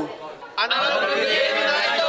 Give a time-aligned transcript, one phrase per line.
[0.00, 2.06] アナログゲームナイト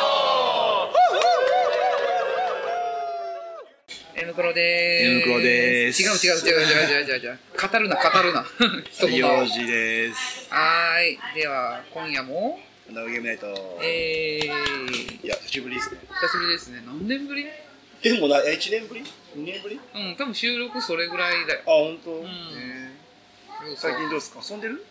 [4.21, 5.07] M クロでーす。
[5.11, 7.39] M クロでーす違う違う違う違う違う違う違う。
[7.71, 8.45] 語るな語るな。
[8.91, 9.23] 一言。
[9.23, 10.49] はようじです。
[10.51, 11.17] ーい。
[11.35, 13.79] では、今夜も、アナログゲームナイト。
[13.81, 15.99] えー、いや、久しぶりですね。
[16.21, 16.83] 久しぶりですね。
[16.85, 17.45] 何年ぶり？
[18.03, 19.79] でもな、え、1年ぶり ?2 年ぶり？
[19.95, 21.61] うん、多分収録それぐらいだよ。
[21.65, 22.29] あ、ほんとうんへ
[23.65, 24.41] そうー最近どうですか？
[24.47, 24.85] 遊んでる？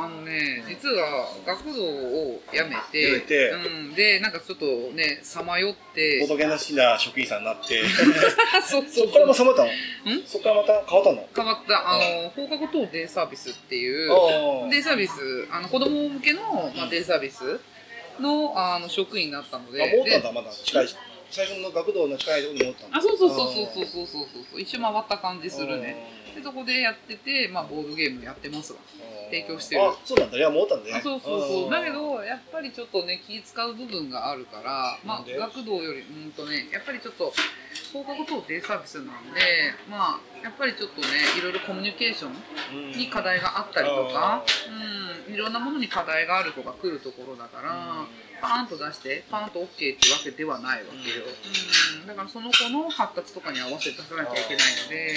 [0.00, 3.50] あのね、実は学童を辞めて、辞めて。
[3.50, 7.82] うん、で、なんかちょっとね、さまよって、ボトゲの好きな職員さんになって。
[8.64, 9.46] そうそっからもそう。
[9.48, 10.14] 冷めたの？
[10.14, 10.22] ん？
[10.24, 11.28] そっからまた変わったの？
[11.34, 17.58] 変わった、あの、放課後等デイサービスっていう、あデイサービス、あの子供向けの、まあ、デイサービス
[18.20, 19.86] のあの職員になったので、あ。
[19.86, 20.52] 戻ったんでだ、まだ。
[20.52, 20.88] 近い。
[21.30, 22.98] 最初の学童の近いところに戻ったんだ。
[22.98, 24.60] あそうそうそうそうそうそうそうそう。
[24.60, 28.78] 一周回った感じするねでそこでやってて、まあ、ボードゲームやってますわ。
[29.30, 29.82] 提供してる。
[29.82, 30.38] あ、そうなんだ。
[30.38, 30.96] いや、戻ったんだね。
[30.96, 31.64] あそうそうそう。
[31.64, 31.70] うん。
[31.70, 37.32] だけ、どやっぱりちょっとね気使う部分があるから、まあ、学童よりうんとねやっぱりちょっと
[37.92, 39.40] 放課後等デイサービスなんで
[39.88, 42.32] まあやっぱりちょっとねいろいろコミュニケーション
[42.92, 42.98] うん。
[42.98, 44.44] に課題があったりとか、
[45.26, 48.04] うん、いろんなものに課題がある子が来るところだから、
[48.40, 51.24] パーンと出してパーンと OK っていうわけではないわけよ、
[52.02, 55.14] うん、だからその子の発達とかに合わせて出さなきゃいけないので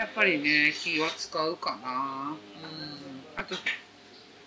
[0.00, 2.36] やっぱりね気は使うかな、うん、
[3.36, 3.54] あと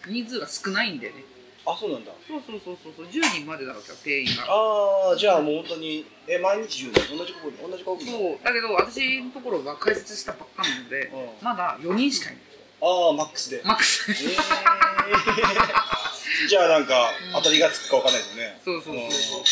[0.10, 1.24] 人数が少ないんでね。
[1.66, 2.12] あ、そうなんだ。
[2.28, 3.06] そうそうそうそうそう。
[3.06, 4.44] 10人までだろうけど定員が。
[4.50, 8.40] ああ、じゃあもう本当に、え、毎日10年、同じ子同じ子そう。
[8.44, 11.30] だけど私のところは開設したばっかなのでうん。
[11.46, 12.42] まだ4人しかいない。
[12.82, 13.62] ああ、マックスで。
[13.64, 14.12] マックス。
[14.12, 14.18] えー。
[16.50, 18.60] じゃあなんか、当たりがつくかわかんないですよね。
[18.66, 19.20] そうそうそうそう。
[19.22, 19.44] そう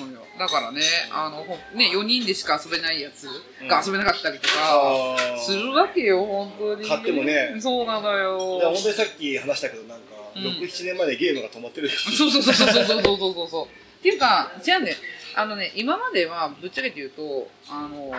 [0.00, 0.20] なのよ。
[0.38, 3.26] だからねあのほね4人でしか遊べないやつ
[3.68, 6.88] が遊べなかったりとかするわけよ本当に。
[6.88, 7.56] 買ってもね。
[7.60, 8.56] そうなのよ。
[8.56, 10.42] いや本当にさっき話したけどなんか、うん。
[10.42, 11.88] 6、7年前でゲームが止まってる。
[11.88, 13.66] そうそうそうそうそうそうそうそうそう。
[13.66, 14.96] っていうかじゃあね
[15.36, 18.12] あのね今まではぶっちゃけて言うとあの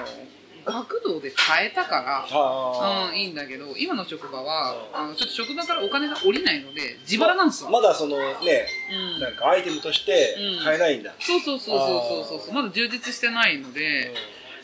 [0.66, 8.68] 学童で変えたからあうん、いいんだけど今の職場はあのちょっと職場からお金が下りないので自腹なんですよ、まだそのね、
[9.16, 9.20] うん。
[9.20, 11.14] なんかアイテムとして買えないんだ。
[11.20, 14.14] そうそうそうそうそうそうまだ充実してないので、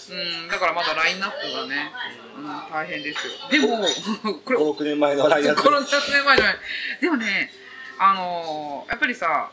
[0.09, 1.91] うん、だからまだラインナップがね、
[2.37, 3.33] うん、大変ですよ。
[3.51, 3.77] でも、
[4.45, 5.63] これ、5、6年前のラインナップ。
[5.63, 6.57] この100年前じゃない。
[7.01, 7.51] でもね、
[7.99, 9.51] あのーやっぱりさ、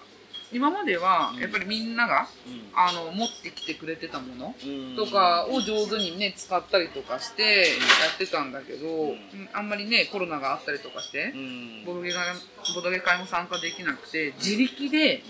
[0.53, 2.29] 今までは、やっぱりみんなが、
[2.75, 4.97] あの、持ってきてくれてたものうん。
[4.97, 7.67] とかを上手にね、使ったりとかしてや
[8.15, 9.49] ってたんだけど、うん。
[9.53, 11.85] あんまりね、コロナがあったりとかしてう、ん。
[11.85, 12.37] ボドゲ会
[12.75, 15.23] ボドゲ会も参加できなくて、自力で、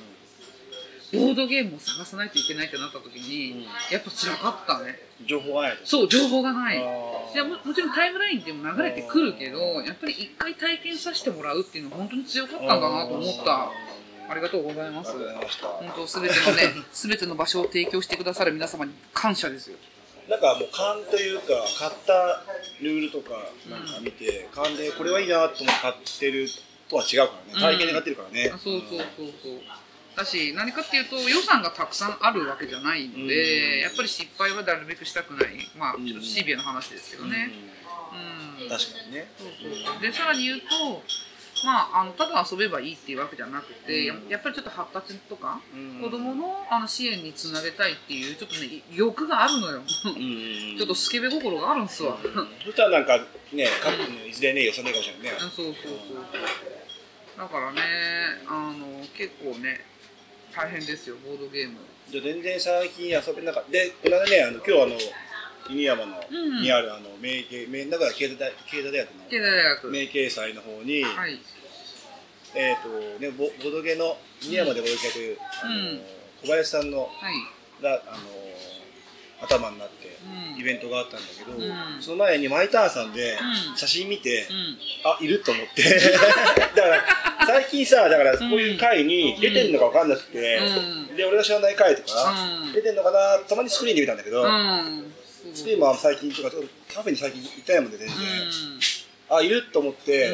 [1.12, 4.98] ボードゲームを探さないといけないってなった時に、やっぱ辛かったね。
[5.24, 5.76] 情報がない。
[5.78, 5.86] と。
[5.86, 6.78] そう、情報がない。
[6.78, 13.70] いやももちろんタイムラインでも流れてくるけど、やっぱり一回体験させてもらうっていうのは本当に強かったんだなと思った。
[14.28, 15.12] ありがとうございます。
[15.12, 19.76] 本当すべてのね、 すべての場所を提供してくださる皆様に感謝ですよ。
[20.28, 21.46] なんかもう勘というか、
[21.78, 22.42] 買った
[22.80, 26.48] ルールとかなんか見て、勘でこれはいいなと思って買ってる
[26.88, 27.60] とは違うからね。
[27.60, 28.50] 体験で買ってるからね。
[28.52, 29.60] あそうそうそうそう。
[30.16, 35.70] だし、何かっていうと予算がたくさんあるわけじゃないので、うんやっぱり失敗はなるべくしたくない。
[35.78, 37.52] まあ、ちょっとシビアな話ですけどね。
[38.58, 38.60] う。
[38.60, 38.68] うんん。
[38.68, 39.30] 確かにね。
[39.38, 41.02] そうそうでさらに言うと、
[41.64, 44.28] まあ、あのただ遊べばいいっていうわけじゃなくて、やうん。
[44.28, 46.00] やっぱりちょっと発達とか、うん。
[46.02, 52.18] 子供のあの支援につなげたいっていうちょっとね欲があるのよ、うん ちょっとスケベ心があるんすわ、
[52.64, 53.18] そしたらなんか
[53.52, 53.94] ね、各
[54.28, 55.38] いずれね、予算ないかもしれないね。
[55.38, 55.96] そうそうそう。
[57.38, 57.82] だからね
[58.46, 59.84] あの結構ね
[60.54, 61.76] 大変ですよボードゲーム。
[62.08, 63.70] じゃあ全然最近遊べなかった。
[63.70, 64.98] で、この間ね、あの今日あの、
[65.68, 69.90] 犬山の、うんにあるあの、名経、名、だから経済大経済大学経済の大学。
[69.90, 71.38] 名経祭の方に、はい。
[72.54, 72.88] えっ、と、
[73.20, 76.00] ね、ボボドゲの、犬山でボドゲやってる、あのうん。
[76.42, 77.82] 小林さんの、はい。
[77.82, 78.46] が、あの
[79.42, 80.16] 頭になって、
[80.54, 80.60] うん。
[80.60, 82.02] イベントがあったんだけど、うん。
[82.02, 83.76] その前にマイターンさんでうん。
[83.76, 85.10] 写真見て、うん。
[85.10, 85.82] あ、いると思って。
[86.74, 87.04] だから、
[87.46, 90.56] 最近さ、だからこういう会に出てんのか分かんなくて、
[91.08, 91.16] うん。
[91.16, 92.72] で、俺が知らない会とか、うん。
[92.72, 95.12] 出てんのかな、たまにスクリーンで見たんだけど、うん
[95.56, 96.50] スクリー最近とか、
[96.92, 98.16] カフェに最近行ったやもんで全然、
[99.30, 99.62] あ、いる？
[99.72, 100.32] と思って、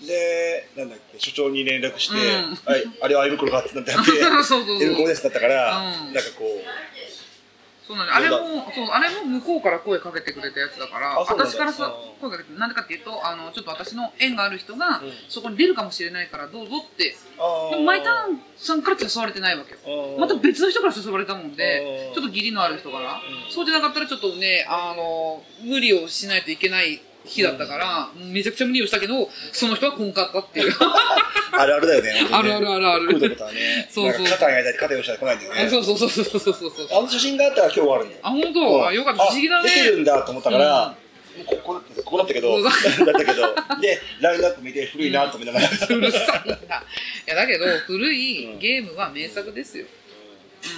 [0.00, 0.06] うん。
[0.06, 2.54] で、なんだっけ、所長に連絡して、うん。
[2.54, 4.76] はい、あれは胃袋かってなってやって、 そうそうそう。
[4.82, 6.14] 胃袋ですだったから、うん。
[6.14, 6.97] なんかこう、
[7.88, 8.36] そうなんあれも
[8.74, 12.20] そうあれも向こうから声かけてくれたやつだから私からさうん。
[12.20, 15.12] 声かけてなんでかっていうとあのちょっと私の縁がある人が、うん。
[15.30, 17.16] そこに出るかもしれないからどうぞって。
[17.38, 20.20] あでもマイターンさんから誘われてないわけよー。
[20.20, 23.50] また別の人から誘われたもんでうんちょっと義理のある人から、うん。
[23.50, 30.72] そうじゃなかったらちょっとねあの無理をしないといけない日だったから、めちゃくちゃ無理をしたけど、その人はこんかったっていう。
[31.52, 32.26] あるあるだよね。
[32.30, 33.88] あるあるあるある来るってことはね。
[33.90, 35.70] そうそう肩が焼いたり肩用意したら来ないんだよね。
[35.70, 36.88] そうそうそうそうそうそう。
[36.90, 38.20] あの写真があったら今日はあるんだよ。
[38.22, 38.86] あ、本当？
[38.88, 39.24] あ、よかった。
[39.24, 39.70] 不思議だね。
[39.70, 40.96] あ出てるんだと思ったから、
[41.46, 45.68] ここだったここだったけど、うんだったけど、で、ラインナップ見て古いなと思いながら。
[45.68, 46.54] うるさいな。
[46.54, 46.58] い
[47.26, 49.86] や、だけど、古いゲームは名作ですよ。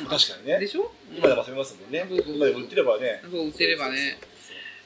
[0.08, 0.69] 確かにねで。
[0.69, 0.93] しょ？
[1.17, 2.05] 今でも遊べますもんね。
[2.08, 3.23] 今でも売ってればね。
[3.31, 4.19] そう、売ってればね。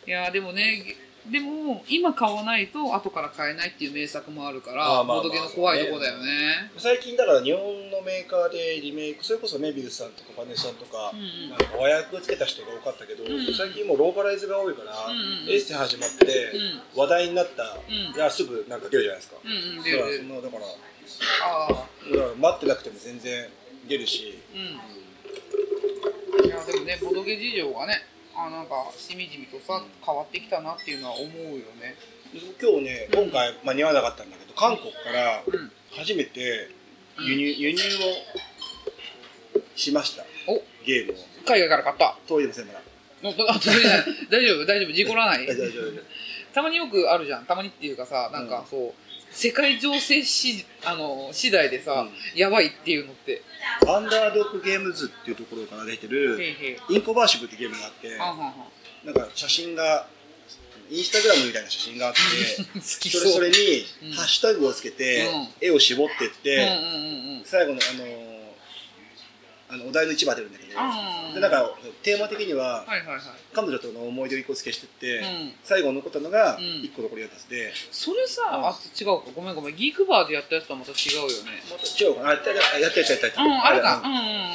[0.07, 0.85] いや、でもね、
[1.31, 6.71] でも、今買わないと後から買えないっていう名作もあるから、あーまあまあボードゲーの怖いとこだよね。
[6.77, 19.37] 最近だから日本のメーカーでリメイク、それこそメビウスさんとかバネさんとか、うんうんなんか和訳つけた人が多かったけど、んうん最近もうローカライズが多いから、うんうんエッセイ始まって、うん話題になったんがすぐなんか出るじゃないですか。
[19.43, 19.85] うんうん、だ。
[19.85, 23.49] からそのだからああ、だから待ってなくても全然
[23.89, 24.61] 出るし、うん。
[26.47, 28.03] いや、でもね、ボードゲ事情がね、
[28.37, 31.95] あなんか、しみじみとさ、変わってきたなっていうのは思うよね。
[32.61, 35.71] 今日ね今回間に合わなかったんだけど韓国からうん。
[35.97, 36.69] 初めて
[37.21, 37.81] 輸入輸入を
[39.77, 41.17] しましたおゲームを
[41.47, 42.17] 海外から買った。
[42.27, 42.81] 遠いませんまだ。
[43.23, 43.33] 大
[44.45, 45.57] 丈夫、大丈夫、事故らない大。
[45.57, 46.05] 丈 夫大丈夫
[46.55, 47.47] たまによくあるじゃん。
[47.47, 48.95] たまにっていうかさ、なんかそう、
[49.35, 53.43] 世界情勢し、あの、次第でさ、やばいっていうのって。
[53.87, 56.39] アンダードッグゲームズっていうところから出てへる。
[56.89, 58.17] インコバーシブってゲームがあって。
[59.05, 60.07] なんか写真が
[60.91, 62.21] インスタグラムみたいな写真があって
[62.81, 67.43] それそれにうんハッシュタグをつけてうん絵を絞ってっうんうんてうんうん。
[67.45, 68.34] 最後のあのー
[69.69, 70.71] あのお題の一番出るんだけど。
[71.35, 72.85] でなんかテーマ的には。
[73.55, 75.53] 彼女との思い出を一個付けしてって、うん。
[75.63, 76.83] 最後残ったのがうん。
[76.83, 79.23] 一個残りやったやつで、それさ、あ、違うか。
[79.35, 79.77] ごめんごめん。
[79.77, 81.63] ギークバーでやったやつとはまた違うよね。
[81.71, 82.29] また違うかな。
[82.29, 83.43] あやったやったやったやったやった。
[83.43, 84.03] うん、あるか。
[84.05, 84.13] ううん。
[84.13, 84.53] んうんうん。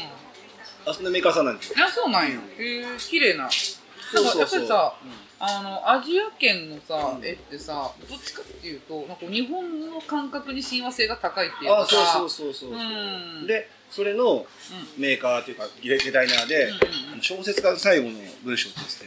[0.86, 1.86] あそんなメーカーさんなんですよ。
[1.86, 2.40] あ、そうなんや。
[2.58, 3.44] へえ、綺麗な。
[3.44, 4.96] なんかやっぱりさ、
[5.42, 7.26] あの、アジア圏のさ、うん。
[7.26, 13.48] 絵ってさ、どっちかっていうと、なんか日本の感覚に親和性が高いっていうかあそうさ、そうそうそうそう、うん。
[13.48, 15.02] でそれのうん。
[15.02, 16.72] メーカーっていうかデザイナーで、
[17.22, 19.06] 小説家の最後の文章として。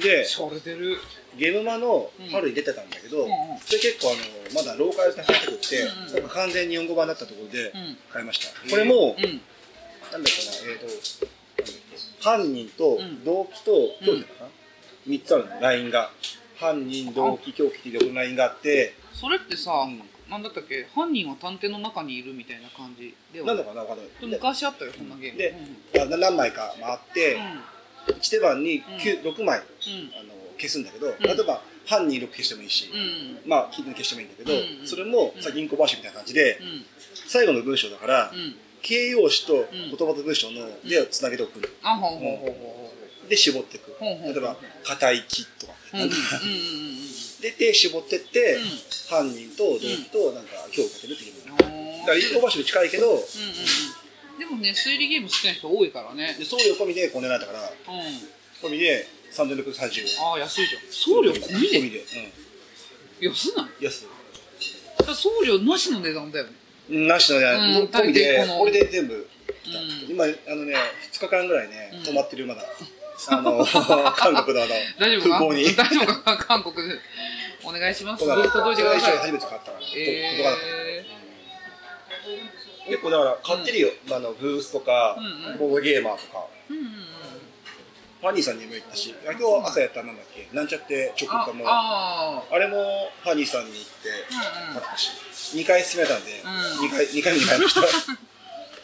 [0.00, 0.98] でしゃれてる。
[1.36, 3.26] ゲームマの春に出てたんだけど、
[3.64, 7.96] それ結構あのまだローカルされてくって、なんか完全に日本語版だったところでうん。
[8.12, 9.22] 買いました、これも、うん。
[9.22, 9.40] なんだっ
[10.10, 11.26] けなえっ、と
[12.20, 13.72] 犯人とうん動機と
[14.04, 14.50] 凶器かな、
[15.06, 15.60] 三3つあるの。
[15.60, 16.10] ラインが。
[16.56, 18.94] 犯人動機凶器っていうラインがあって。
[19.12, 20.02] それってさ、うん
[20.32, 20.86] なんだったっけ？
[20.94, 23.46] 犯人は探偵の中にいるみたいな感じでは。
[23.48, 24.06] なんだかなわかんない。
[24.20, 25.38] で昔あったよそんなゲーム。
[25.38, 25.54] で
[25.94, 26.14] うん。
[26.14, 27.34] あ何枚か回って、
[28.08, 28.14] うん。
[28.14, 29.20] 1手番に九うん。
[29.34, 29.64] 6枚うん。
[30.18, 31.18] あの消すんだけど、ん。
[31.20, 33.40] 例えば犯人6消してもいいし、うん。
[33.44, 34.86] まあ金消してもいいんだけど、うん。
[34.86, 35.42] それもうん。
[35.42, 36.86] さ銀行バーシみたいな感じで、うん。
[37.28, 38.56] 最後の文章だから、うん。
[38.80, 39.66] 形容詞とん。
[39.70, 41.60] 言葉と文章のでをつなげておく
[43.28, 45.72] で絞っていく、例えば「硬い木」とか、
[47.42, 48.62] ううんうんうんうんでで絞ってって、うん。
[49.10, 53.26] 犯人と動機となんか評価するっていうの、うんだから一所に近いけど、うんうんうん
[54.38, 56.34] でもね推理ゲーム好きな人多いからね。
[56.38, 58.66] で送料込みでこんなになったからうん。
[58.66, 60.82] 込みで3630円ああ安いじゃん。
[60.90, 61.78] 送料込みで？
[61.78, 62.02] 込みで、
[63.20, 63.66] 安ない？
[63.78, 64.06] うん、安
[64.98, 66.52] だから送料なしの値段だよね。
[66.88, 70.10] いなしのね、うん込みでこれで全部うん。
[70.10, 70.74] 今あのね
[71.12, 72.02] 2日間ぐらいね、うん。
[72.04, 72.62] 泊まってるまだ
[73.30, 73.64] あの
[74.16, 75.38] 韓国のあの大丈夫か？
[75.38, 75.64] 空港に。
[75.76, 76.36] 大丈夫か？
[76.36, 76.94] 韓国で。
[77.64, 78.24] お願いします。
[78.24, 78.40] 届
[78.72, 79.18] いてください。
[79.18, 82.90] 初めて買ったから、えー。
[82.90, 85.58] 結構だから買ってるよ、あのブースとか、うんうん。
[85.58, 86.44] ボードゲーマーとか。
[86.70, 86.92] うんうんうん。
[88.20, 90.48] ファニーさんにも行ったし今日朝やったなんだっけ？
[90.52, 91.64] なんちゃって直あ感も。
[91.68, 94.12] ああれもファニーさんに行ってー
[94.68, 94.80] うんうん。
[94.80, 95.10] 買ったし、
[95.54, 96.88] 2回進めたんで、うん。
[96.88, 97.80] 二回二回目に買いました。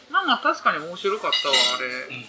[0.09, 1.87] まあまあ確かに面白かったわあれ。
[1.87, 2.25] うん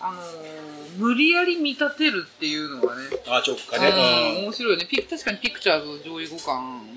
[0.00, 4.86] あのー無理やり見立てるっていうのがねあ直うん感ね、面白いよね。
[4.86, 6.90] ピ確かにピクチャーズ上位互換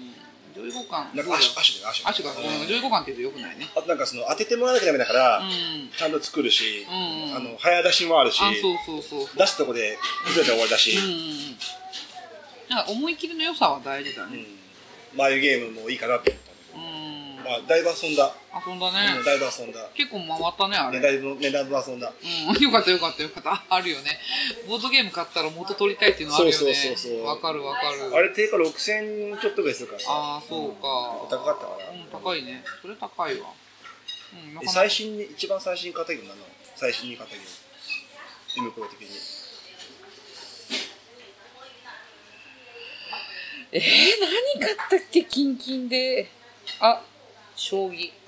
[0.55, 1.11] 上位互換。
[1.11, 3.69] うん、なんかアッシュアッシュだよアッシュアシュが、うん、上位互換って言うとよくないね。
[3.75, 5.89] あとなんかその当ててもらわなきゃダメだから、うん。
[5.95, 7.29] ちゃんと作るし、うん。
[7.29, 11.57] うんあの早出しもあるしあそうそうそう出すとこで崩れたら終わりだし、うんうんうん。
[12.69, 14.37] なんか思い切りの良さは大事だね。
[15.11, 15.17] うん。
[15.17, 16.52] まあいうゲームもいいかなと思った
[17.43, 18.33] まあだいぶ遊んだ、
[18.65, 19.89] 遊んだうんね、だいぶ遊んだ。
[19.93, 20.99] 結構回ったねあれ。
[20.99, 22.11] ねだいぶねだいぶ遊んだ。
[22.11, 23.51] うん、 よかったよかったよかった。
[23.51, 24.17] ああるよね。
[24.67, 26.57] ボードゲーム買ったら元取りたいっていうのあるよね。
[26.57, 27.25] そうそうそうそう。
[27.25, 28.15] わかるわかる。
[28.15, 29.99] あれ定価6000ちょっとぐらいするから。
[29.99, 31.35] さああそうか。
[31.37, 32.63] 高かったから、うん高いね。
[32.81, 33.49] それ高いわ。
[34.33, 34.81] うんなかなか。
[34.81, 36.41] え最新に一番最新に買ったゲームなの
[36.75, 39.07] 最新に買ったゲーム M プロ的に。
[43.75, 43.81] えー、
[44.59, 45.25] 何買ったっけ？
[45.25, 46.29] キンキンで。
[46.79, 47.01] あ
[47.63, 48.11] 将棋。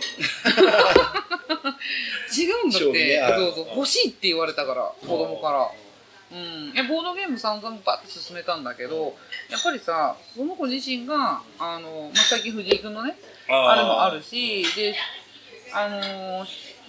[2.32, 3.20] 違うんだって、ね。
[3.22, 3.68] あそうそう。
[3.76, 5.70] 欲しいって言われたから子供から。
[6.32, 9.16] うん、いやボードゲーム散々バッて進めたんだけど
[9.50, 13.16] やっぱりさその子自身があの、まあ、最近藤井君のね
[13.48, 14.96] あれもあるしで
[15.72, 16.46] あのー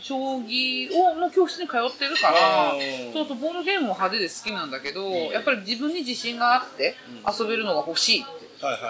[0.07, 2.71] 将棋をの教室に通ってるから
[3.13, 6.95] そうそうボードゲームも派手で好きなんだけど、やっぱり自分に自信があって
[7.27, 8.46] 遊べるのが欲しいって、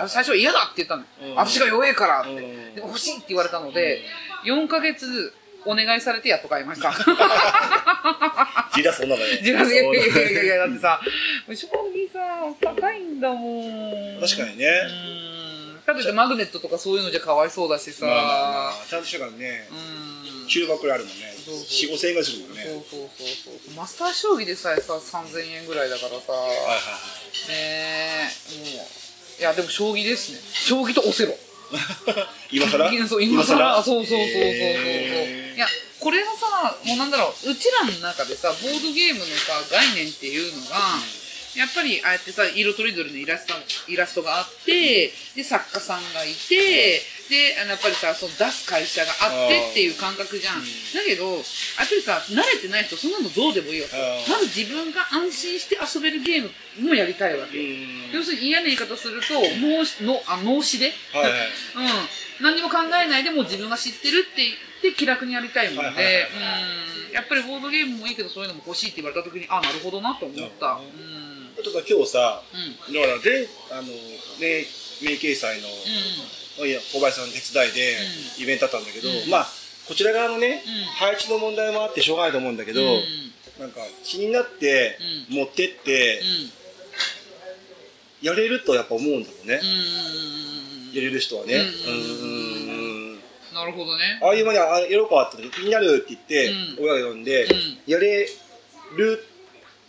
[0.08, 1.34] 最初は嫌だって言ったの、うん。
[1.36, 2.74] 私が弱いからって、うん。
[2.74, 4.02] でも欲しいって言われたので
[4.44, 5.32] 4ヶ月
[5.64, 6.92] お願いされてやっと買いました。
[8.74, 9.38] ジラそんなのね。
[9.42, 11.00] 自分でいやいやいやいやだってさ
[11.48, 12.20] 将棋さ
[12.60, 14.20] 高いんだもん。
[14.20, 14.66] 確かにね。
[14.68, 15.82] うん。
[15.86, 19.68] かといってマグネットとかそういうのじゃかわいそうだしさ、まあまあまあちゃんとしたからね。
[19.70, 20.46] うん。
[20.48, 21.34] 中箱あるもんね。
[21.44, 21.64] そうそう。
[21.64, 22.62] 四五千円ぐらいするもんね。
[22.62, 23.74] そうそうそうそう。
[23.74, 26.32] マスター将棋でさえさ3000円ぐらいだからさ。
[26.32, 27.48] はいはいはい。
[27.48, 28.76] ねえ。
[28.76, 29.05] もう
[29.38, 30.38] いやでも将棋ですね。
[30.52, 31.34] 将棋とオセロ。
[32.50, 33.08] 今更？
[33.08, 33.82] そう今更？
[33.82, 34.42] そうそうそうそうそうそう。
[34.42, 35.56] へー。
[35.56, 35.66] いや
[36.00, 40.76] これがさもうなんだろううちらの中でさボードゲームのさ概念っていうのが、
[41.56, 43.54] やっぱりああやってさ色とりどりのイラスト
[43.88, 53.96] イラストがあってで作家さんがいてであのやっぱりさその出す会社があってっていう感覚じゃん、だけどやっぱりさ慣れてない人そんなのどうでもいいわけ。
[54.30, 58.12] まず自分が安心して遊べるゲームもやりたいわけ、うん。
[58.12, 61.32] 要するに嫌な言い方すると脳しのあ脳死で、はいはい。
[62.40, 64.42] うん、何にも考えないでもう自分が知ってるって
[64.82, 66.22] 言って気楽にやりたいもんで、はいはいはい
[67.08, 70.82] うん、やっぱりボードゲームもいいけどそういうのも欲しいって言われた時にあなるほどなと思った、なるほ
[71.58, 72.42] あとさ今日さ
[72.88, 72.94] うん。
[72.94, 74.66] だからであのね
[75.02, 75.68] 名掲載の
[76.64, 77.96] いや小林さんの手伝いで
[78.38, 79.30] イベントあったんだけど、うん。
[79.30, 79.46] まあ
[79.88, 80.84] こちら側のね、うん。
[80.98, 82.80] 配置の問題もあってしょうがないと思うんだけど、
[83.60, 84.98] なんか気になって
[85.30, 86.20] う持ってって
[88.22, 88.26] うん。
[88.26, 89.60] やれるとやっぱ思うんだろうね、
[90.94, 92.86] やれる人はね、うんうん
[93.54, 94.20] なるほどね。
[94.22, 96.84] ああいう間にあやろうかって時気になるって言って、うん。
[96.84, 97.78] 親が呼んで、うん。
[97.86, 98.28] やれ
[98.96, 99.24] る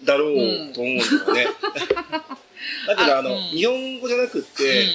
[0.05, 1.47] だろうと思うんだよね、
[2.88, 3.41] だけどあの、うん。
[3.50, 4.86] 日本語じゃなくって、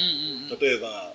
[0.60, 1.11] 例えばよ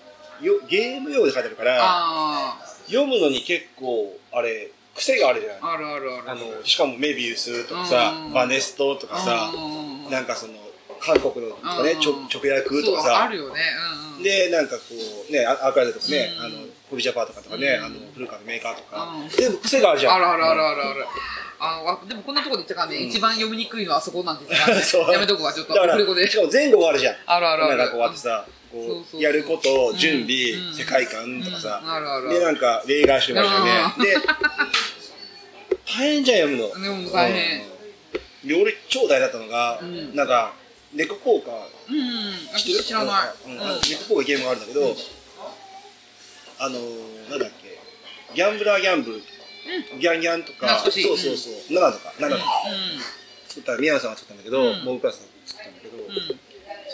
[0.68, 6.32] ゲーム用で書いてあるからあ読むのに結構あれ癖があるじゃないああるあるある。
[6.32, 8.34] あのしかもメビウスとかさ、うん。
[8.34, 10.10] バネストとかさ、うん。
[10.10, 10.54] なんかその
[11.00, 13.62] 韓国のとかね、直訳とかそうあさるよね。
[14.10, 14.24] うんうん。
[14.24, 14.82] でなんかこ
[15.30, 16.46] うねアアーカイブとかね、うん。
[16.46, 16.56] あの
[16.90, 17.86] ホビジャパーとかとかね、うん。
[17.86, 19.30] あの古川のメーカーとか、うん。
[19.30, 20.16] 全部癖があるじゃん。
[20.16, 21.06] あるあるあるあるある。
[21.60, 25.74] あのあでもこんなとこで言っちゃかんね、一番読みにくいのはあそこなんて言っちゃかんねやめとくわ、ちょっと。
[25.74, 26.36] だからし。
[26.36, 27.16] かも前後があるじゃん。
[27.26, 27.78] あるあるある。
[27.78, 31.92] なんかこうあってさうそううやること準備、うん世界観とかさ、うん。
[31.92, 32.40] あるあるある。
[32.40, 33.72] でなんか例外してましたよね、
[34.04, 34.16] で
[35.86, 36.82] 大変じゃん読むの。
[36.82, 37.64] でも大変。
[38.46, 40.16] で俺超大変だったのが、うん。
[40.16, 40.54] なんか
[40.94, 41.52] 猫効果
[41.90, 42.84] うん、知ってる？
[42.84, 43.34] 知らない。
[43.90, 44.96] 猫効果ゲームがあるんだけど、
[46.60, 47.78] あのー、なんだっけ。
[48.36, 49.22] ギャンブラーギャンブル、
[50.00, 50.80] ギャンギャンとか。
[50.80, 52.14] そうそうそう、7とか。
[52.20, 54.84] 7とか、う作った宮野さんが作ったんだけど、うん。
[54.84, 56.00] モブクラスさんが作ったんだけど、ん。
[56.00, 56.40] うん。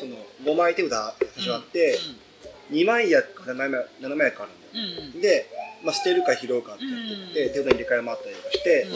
[0.04, 1.98] その5枚手札始まって、
[2.72, 3.70] 2枚役か7枚
[4.02, 5.16] 7枚役あるんだよ、うん。
[5.16, 5.22] うん。
[5.22, 5.50] で、
[5.84, 8.88] まあ、捨てるか拾うかってやって手札に入れ替えもあったりとかして、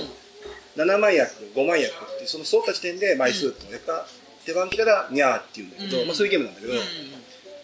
[0.75, 4.07] 7枚役5枚役っていうその揃った時点で枚数ってのがやった
[4.45, 6.79] 手番切れたらニャーっていうんだけど、うんまあ、そういうゲームなんだけど、うん。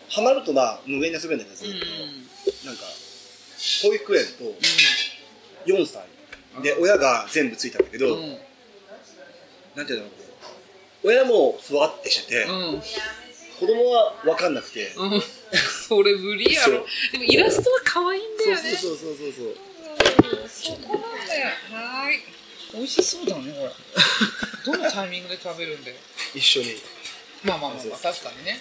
[0.10, 2.84] ハマるとまあ無限に遊べるんだけどなんか
[3.84, 4.44] 保育園と
[5.66, 6.04] 4歳
[6.64, 8.38] で親が全部ついたんだけど、うん。
[9.76, 10.06] なんていうの
[11.06, 12.82] 親もふわってしてて、うん。
[13.60, 15.22] 子供は分かんなくて、うん。
[15.88, 16.86] それ無理やろ。
[17.12, 18.76] でもイラストは可愛いんだよね。
[18.76, 21.48] そうそうそうそうそうそこなんだよ。
[21.72, 22.24] はーい。
[22.74, 23.72] 美味しそうだね、これ。
[24.66, 25.98] どのタイミングで食べるんだよ。
[26.34, 26.82] 一緒に
[27.44, 28.60] まあまあまあ、まあ、確かにね。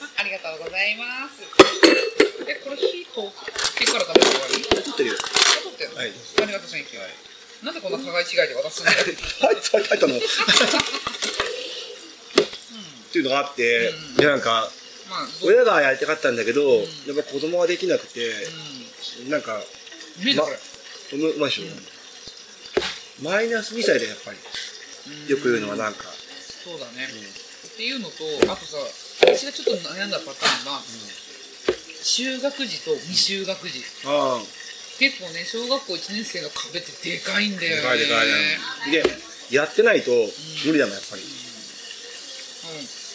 [0.00, 1.42] あありがとうございます。
[2.46, 3.32] え、これ火通っ
[3.78, 5.96] てから食べる終わり撮ってるよ撮ってるの？
[5.96, 6.12] はい
[6.42, 7.64] ありがとう、 Thank you。
[7.64, 8.98] なんでこんな互い違いで渡すんだよ。
[9.40, 10.20] 入った入ったの？
[13.08, 14.16] っていうのがあって、うん。
[14.16, 14.68] でなんか
[15.08, 16.64] まあ、親がやりたかったんだけど、ん。
[17.06, 18.32] やっぱ子供ができなくて、
[19.30, 20.24] なんかうん。
[20.24, 20.56] 見えたこれ。
[20.56, 21.64] うまうまいでしょ、
[23.22, 24.38] マイナス2歳でやっぱり。
[25.30, 26.02] よく言うのはなんか、
[26.64, 27.06] そうだね。
[27.06, 28.76] っていうのと、あとさ、
[29.22, 30.82] 私がちょっと悩んだパターンが、
[32.02, 33.84] 就学時と未就学時。
[34.04, 34.42] ああ。
[34.98, 37.82] 結構ね、小学校1年生の壁ってでかいんだよね。
[37.82, 38.90] でかいでかい。
[38.90, 39.02] で
[39.50, 40.10] やってないと
[40.66, 41.28] 無理だもんやっぱり、うん、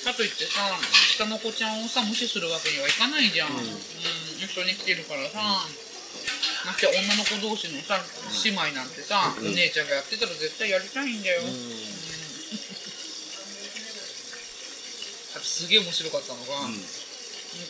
[0.04, 0.62] かといってさ
[1.16, 3.64] 下の子ちゃんをさ無視するわけにはいかないじゃん、うん。
[4.42, 5.38] 一緒に来てるからさ、
[6.66, 8.02] ましてや女の子同士のさ
[8.44, 11.48] 姉妹なんてさ、お姉ちゃんがやってたら絶対やりたいんだよ、うん。
[15.38, 16.82] あとすげえ面白かったのが、うん。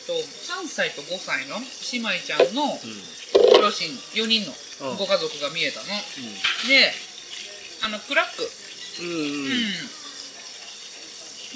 [0.07, 2.79] と3歳と5歳の姉妹ちゃんの
[3.59, 4.55] 両親4人の
[4.91, 4.97] うん。
[4.97, 5.85] ご家族が見えたの、
[6.67, 6.91] で
[7.83, 8.49] あのクラック。
[9.01, 9.15] うんうん。
[9.15, 10.00] うん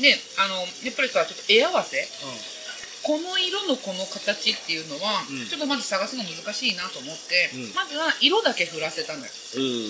[0.01, 2.03] であのやっぱりさちょっと絵合わせ？
[3.05, 5.45] この色のこの形っていうのは、うん。
[5.45, 7.73] ちょっとまず探すの難しいなと思って、うん。
[7.77, 9.29] まずは色だけ振らせたのよ、う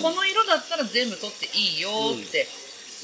[0.00, 0.02] ん。
[0.04, 2.44] この色だったら全部取っていいよって、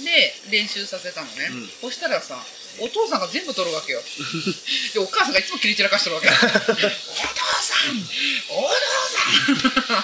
[0.05, 1.89] で練習させたのね、うん。
[1.89, 2.37] そしたらさ
[2.81, 4.05] お父さんが全部取るわけよ。
[4.93, 6.85] でお母さんがいつも切り散らかしてるわけ お父さんお父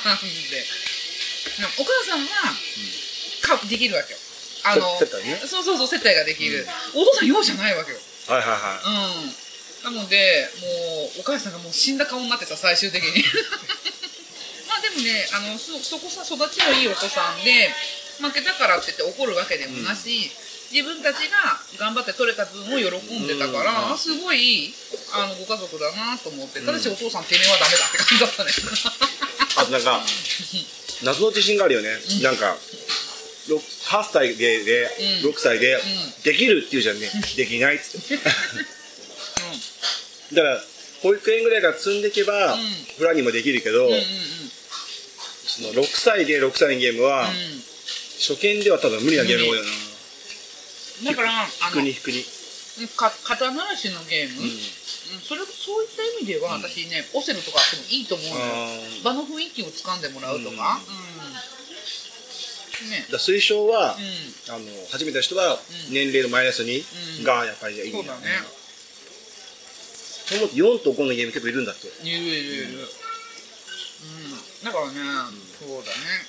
[0.00, 0.64] さんって。
[1.76, 2.54] お母さんは
[3.42, 4.18] かできるわけよ
[4.72, 5.36] あのせ接待ね。
[5.46, 7.98] そうそうそう接待ができる、お父さん用じゃないわけよ。
[8.28, 8.80] はいはいは
[9.84, 9.94] うん。
[9.94, 10.66] なのでも
[11.16, 13.24] うお母さんがもう死んだ顔になってさ最終的に。
[14.68, 17.72] まあでもねあのそそこさ育ちのいいお子さんで
[18.20, 20.30] 負けたからって言って怒るわけでもなし、
[20.70, 24.74] 自分たちが頑張って取れた分を喜んでたから、うんあすごいいい
[25.12, 28.52] あのご家族だなと思ってただしお父さんてめえはダメだって感じだったね。
[29.56, 30.04] あとなんか
[31.02, 32.58] 謎の自信があるよね、なんかろ
[33.56, 34.90] 8歳でで、
[35.22, 35.30] うん。
[35.30, 35.80] 6歳で、ん。
[36.22, 38.16] できるって言うじゃんね、できないっつって。
[40.34, 40.60] だから
[41.02, 42.58] 保育園ぐらいから積んでいけば、ん。
[42.98, 43.88] フラにもできるけど、
[45.46, 47.62] その6歳で6歳のゲームは、うん。
[48.18, 49.64] 初見では多分無理なゲーム多いよ
[51.04, 52.24] な、だから引くに引くに
[52.96, 54.42] か肩慣らしのゲーム、
[55.22, 60.56] それそういった意味では、私ねオセロとかあってもいいと思うの場の雰囲気をつかんでもらうとか、うん。
[60.56, 61.57] ね
[63.10, 65.94] だ推奨は、うあの始めた人はうん。
[65.94, 67.24] 年齢のマイナス2うん。
[67.24, 68.58] がやっぱりいいんそうだね。
[70.28, 72.78] そう思って4と5のゲーム結構いるんだってんいるいるいる。
[72.78, 72.92] う
[74.62, 74.64] ん。
[74.64, 74.94] だからね、
[75.58, 76.28] そうだね。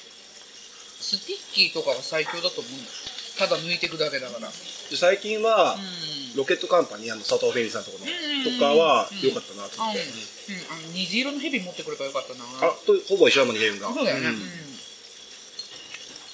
[1.00, 2.90] スティッキーとかは最強だと思うんだよ。
[3.38, 4.50] ただ抜いていくだけだから。
[4.50, 6.38] で最近は、うん。
[6.38, 8.58] ロケットカンパニーあの佐藤フェリーさんとこの、うん。
[8.58, 12.72] とかは良かったなと思って、うん、あの虹色の蛇持ってくればよかったな。
[12.72, 13.94] あとほぼ一緒だもんねゲームが。
[13.94, 14.69] そうだよね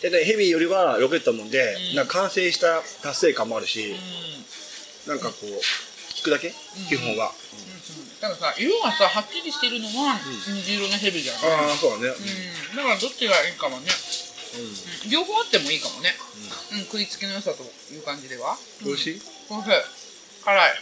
[0.10, 1.96] ヘビーよりはロケットだもんで、うん。
[1.96, 3.96] なんか完成した達成感もあるし、
[5.08, 5.10] うん。
[5.10, 5.46] なんかこう
[6.14, 6.54] 聞くだけ、
[6.90, 7.32] 基本は、
[8.22, 11.40] だからさ色がさはっきりしてるのは虹色の蛇じゃん、あ
[11.74, 12.14] あそうだね、
[12.72, 13.86] うん、だからどっちがいいかもね、
[15.06, 16.16] うん、両方あってもいいかもね、
[16.74, 16.80] うん。
[16.86, 17.62] 食いつきの良さと
[17.94, 18.58] いう感じでは。
[18.84, 19.22] 美味しい？
[19.50, 19.70] おいしい。
[20.44, 20.74] 辛い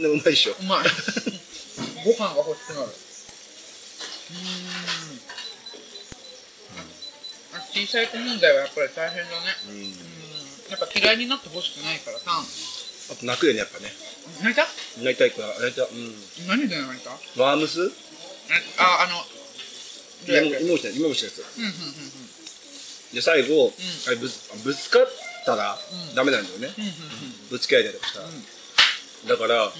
[0.00, 0.52] でもうまいでしょ。
[0.58, 0.84] うまい。
[2.04, 2.86] ご飯が欲しくなる。
[2.86, 4.97] うん
[7.72, 9.56] 小さい子問題はやっぱり大変だね。
[9.68, 9.76] うん。
[9.76, 9.92] うん。
[10.70, 12.32] やっぱ嫌いになってほしくないからさ。
[12.32, 13.92] あと泣くよねやっぱね。
[14.42, 14.66] 泣いた？
[15.02, 15.48] 泣いたい子は。
[15.60, 15.84] 泣いた。
[15.84, 16.14] うん。
[16.48, 17.10] 何で泣いた？
[17.40, 17.90] ワームス？
[18.78, 19.24] ああの
[20.26, 20.64] どうやって？
[20.64, 21.44] 芋虫だ芋虫のやつ。
[21.58, 21.74] うんうんうん
[23.08, 23.72] で最後、
[24.06, 25.08] あれぶつぶつかっ
[25.46, 26.14] たらうん。
[26.14, 26.92] ダメなんだよね、うんうん
[27.48, 28.32] ぶつけられたりとかしたら、ん。
[29.28, 29.72] だから、うん。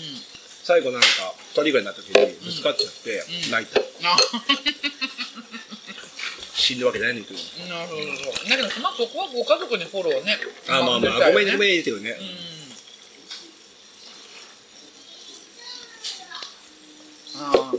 [0.65, 1.07] 最後なんか
[1.53, 3.51] 2人ぐらいになった時にぶつかっちゃって、うん。
[3.53, 3.81] 泣いた
[6.59, 7.39] あ死ぬわけないのにとな
[7.83, 8.03] るほど。
[8.51, 10.37] だけどまあそこはご家族にフォローね
[10.69, 12.23] あまあまあ、ごめんねごめんけどね、う
[17.39, 17.45] ん。
[17.45, 17.73] あ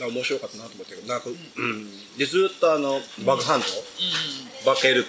[0.00, 1.90] あ面白かったなと思ったけどなんか、うん。
[2.18, 4.66] でずっとあのバグハント、うん。
[4.66, 5.08] バッカエルフ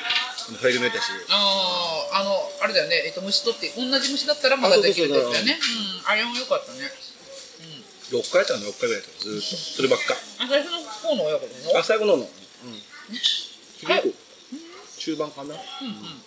[0.65, 1.11] ェルメータし。
[1.29, 3.03] あああのあれだよね。
[3.05, 5.57] えっと虫取って同じ虫だったらまだできるってやつだよね。
[5.57, 6.09] うん。
[6.09, 6.89] あれも良かったね。
[8.09, 9.41] 6回やったかな？6回ぐらいやったずっと。
[9.77, 10.15] そればっか。
[10.41, 12.17] あ最初の方の親子あ最後の
[13.09, 14.13] 結構
[14.97, 16.21] 中盤かな、うんうん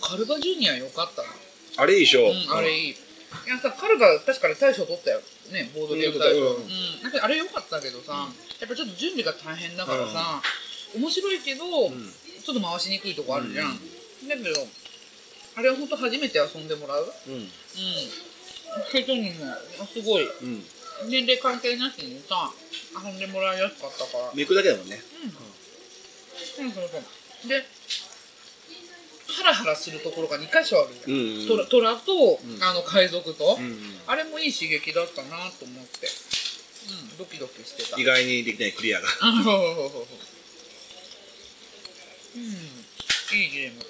[0.00, 1.28] カルバジュニア良かったな
[1.76, 2.90] あれいいでしょ、うん、あれいい。
[2.90, 2.96] い
[3.46, 5.20] やさ、カルバ確かに大賞取ったよ。
[5.52, 6.40] ね、ボードゲーム大賞。
[6.40, 7.02] ううんん。
[7.02, 8.26] なんかあれ良かったけどさ、
[8.58, 10.42] やっぱちょっと準備が大変だからさ、
[10.96, 11.92] 面白いけど、ん
[12.44, 13.78] ちょっと回しにくいとこあるじゃん。
[14.26, 14.66] だけど、
[15.54, 17.12] あれは本当初めて遊んでもらう？
[17.28, 17.34] うん。
[17.34, 17.46] うん
[18.90, 19.46] ケトにも、
[19.80, 20.64] あすごい、うん
[21.04, 22.50] 年齢関係なしにさ、
[23.04, 24.30] 遊んでもらいやすかったから。
[24.34, 25.00] めくだけだもんね。
[26.60, 27.02] うん、そうそう。
[27.48, 27.64] で、
[29.28, 31.12] ハラハラするところが2箇所あるじゃん。
[31.12, 32.62] うんうんトラトラと、ん。
[32.62, 36.06] あの海賊と、うんあれもいい刺激だったなと思って、
[37.10, 37.98] うん、ドキドキしてた。
[38.00, 39.08] 意外にできないクリアが。
[39.24, 39.30] う
[42.38, 42.38] ん。
[42.38, 42.42] い
[43.46, 43.84] いゲーム。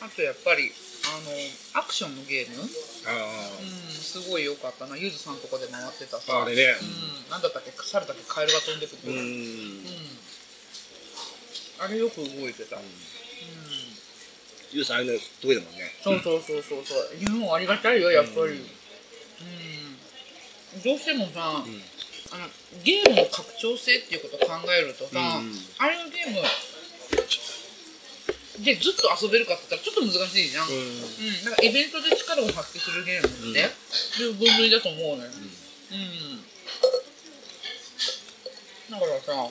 [0.00, 0.70] あとやっぱり
[1.06, 1.30] あの
[1.80, 2.68] アクションのゲーム、うん、あ
[3.92, 4.96] すごい良かったな。
[4.96, 6.42] ゆずさんとこで回ってたあさ。
[6.42, 6.76] あれね。
[7.26, 7.72] うん、なんだったっけ？
[7.72, 8.24] 猿だっけ？
[8.24, 9.84] カエルが飛んでくる、うん、うん。
[11.80, 12.82] あれよく動いてた、うん。
[14.72, 15.92] ゆうさんあれの得意だもんね。
[16.02, 17.18] そうそうそうそうそう。
[17.18, 18.52] 日本ありがたいよやっぱり。
[20.76, 22.48] うん、どうしてもさ、あの
[22.82, 26.40] ゲームの拡張性っていうことを考えるとさ、うんあれのゲーム
[28.62, 30.74] でずっと遊べるかって言ったらちょっと難しいじゃん、うん。
[30.78, 31.44] うん。
[31.44, 36.38] なんかイベントで力を発揮するゲームって、いう分類だと思うねうん、
[38.90, 39.50] だからさ、う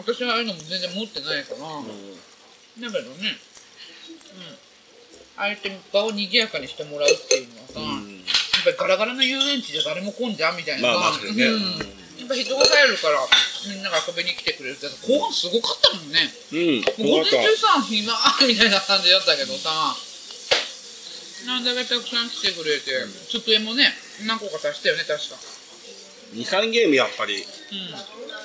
[0.00, 1.88] 私はああいうのも全然持ってないから、うん。
[2.80, 3.36] だけどね、
[5.36, 8.16] うん、あえて場を賑やかにしてもらうっていうのはさ、うん。
[8.16, 11.44] やっぱりガラガラの遊園地じゃ誰も来んじゃんみたいなさまあね。
[11.44, 13.20] うん、やっぱ人が入るから
[13.68, 16.30] みんなが遊びに来てくれるって後半すごかったもんね。
[16.52, 18.12] うん午前中さ暇
[18.46, 19.96] みたいな感じだったけどさ。
[21.46, 22.90] なんだかたくさん来てくれて
[23.30, 23.92] 机もね
[24.26, 25.36] 何個か足したよね確か。
[26.34, 27.36] 23ゲームやっぱり。
[27.36, 27.46] う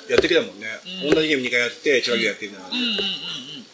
[0.10, 0.68] やってきたもんね、
[1.06, 1.16] うん。
[1.16, 2.96] 同じゲーム2回やって違うゲームやってみたいな、んうんうんうん。
[2.96, 3.66] うん。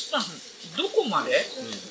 [0.00, 0.18] さ
[0.76, 1.44] どこまで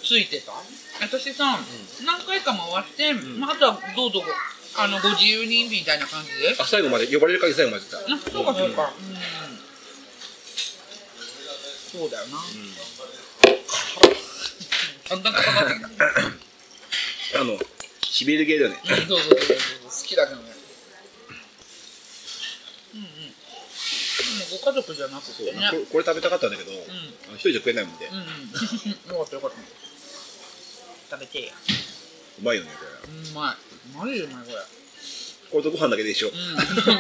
[0.04, 0.54] ついてた？
[1.02, 1.60] 私さ、
[2.06, 4.22] 何回か回して、まあ、あとはどうぞ
[4.78, 6.56] あのご自由にみたいな感じで。
[6.60, 7.88] あ最後まで呼ばれる限り最後まであ
[8.30, 9.16] そうかそうか、うん。
[12.00, 12.38] そうだよな、
[15.10, 15.24] だん。
[15.24, 17.58] だんかかってきたあの
[18.02, 18.82] しびれゲーだよね。
[18.84, 20.52] うんそうそうそうそう好きだけどね。
[22.96, 23.06] うんうん。
[23.06, 23.12] で
[24.56, 25.52] もご家族じゃなくてね。
[25.92, 26.72] これ食べたかったんだけど、
[27.34, 28.26] 一人じゃ食えないもんで、ううんうん。
[29.16, 29.85] よかったよかった
[31.16, 31.54] 食べてや。
[32.44, 32.86] まいよねこ
[33.32, 33.56] うまい。
[33.96, 34.58] マジでうまいこれ。
[34.58, 34.62] れ
[35.52, 36.34] これとご飯だけで一緒、うん。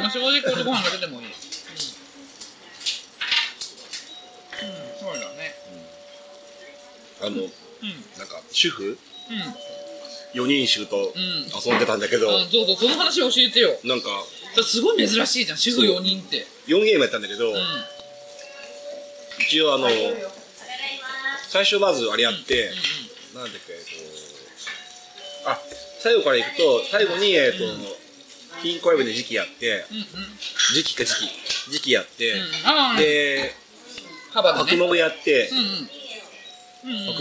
[0.09, 1.27] 正直これご飯だけでもいい。
[1.27, 1.35] うん、うん、
[4.99, 5.55] そうだね。
[7.21, 7.49] あのうん。
[8.17, 8.97] なんか主婦？
[10.35, 10.41] うん。
[10.41, 11.71] 4人衆とうん。
[11.71, 13.77] 遊んでたんだけど、あそうそうその話教えてよ。
[13.83, 14.07] なんか
[14.55, 16.47] だすごい珍しいじゃん主婦4人って。
[16.67, 17.55] 4ゲームやったんだけど、うん。
[19.41, 19.89] 一応あの
[21.49, 22.71] 最初まずあれやって、う
[23.35, 23.79] なんだっけえっ
[25.43, 25.59] とあ
[25.99, 27.57] 最後からいくと最後にえっと、
[28.63, 30.37] 金庫イブで時期やってんうんうん
[30.73, 33.53] 時期か時期時期やって、うんで
[34.31, 34.71] 幅だね。
[34.71, 35.59] 白やってうん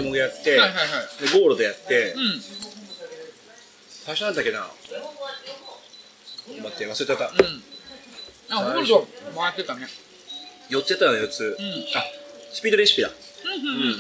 [0.07, 0.15] うん。
[0.15, 0.85] やって、はいはいは
[1.23, 1.27] い。
[1.27, 2.43] でゴールドやって、うん。
[3.89, 4.69] 最初なんだっけな？
[6.61, 7.63] 待って忘れちゃった、うん。
[8.51, 9.89] あゴールド回ってたね。
[10.71, 11.55] 4つやったの4つ、ん。
[11.97, 12.05] あ
[12.53, 13.11] スピードレシピだ。
[13.11, 13.53] うん。
[13.53, 13.61] う
[13.93, 13.97] ん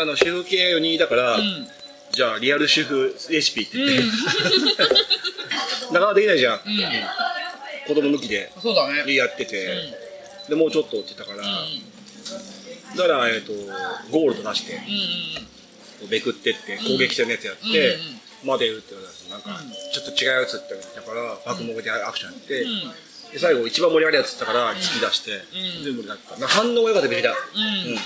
[0.00, 1.66] あのシェフ系4人いたから、うん。
[2.12, 4.82] じゃあリアルシェフレシピってうん言って、
[5.92, 7.94] なかなかできないじゃん、うん。
[7.94, 8.52] 子供抜きで。
[8.62, 9.14] そうだね。
[9.14, 9.94] やってて、
[10.48, 11.66] でもうちょっとって言ったから、
[12.96, 13.52] だから、えっと
[14.10, 14.74] ゴールド出して。
[14.74, 15.44] うんうん
[16.10, 18.94] めくってって攻撃戦のやつやって、うんうんまで打って
[19.30, 19.70] なんか、うん。
[19.70, 23.32] ちょっと違うやつって言ったから爆目でアクションやって、うん。
[23.32, 25.32] で最後一番盛り上がるやつって言ったから突き出して、
[25.80, 25.84] ん。
[25.84, 26.46] 全部になった。
[26.46, 27.58] 反応が良かっただ、う
[27.90, 27.98] ん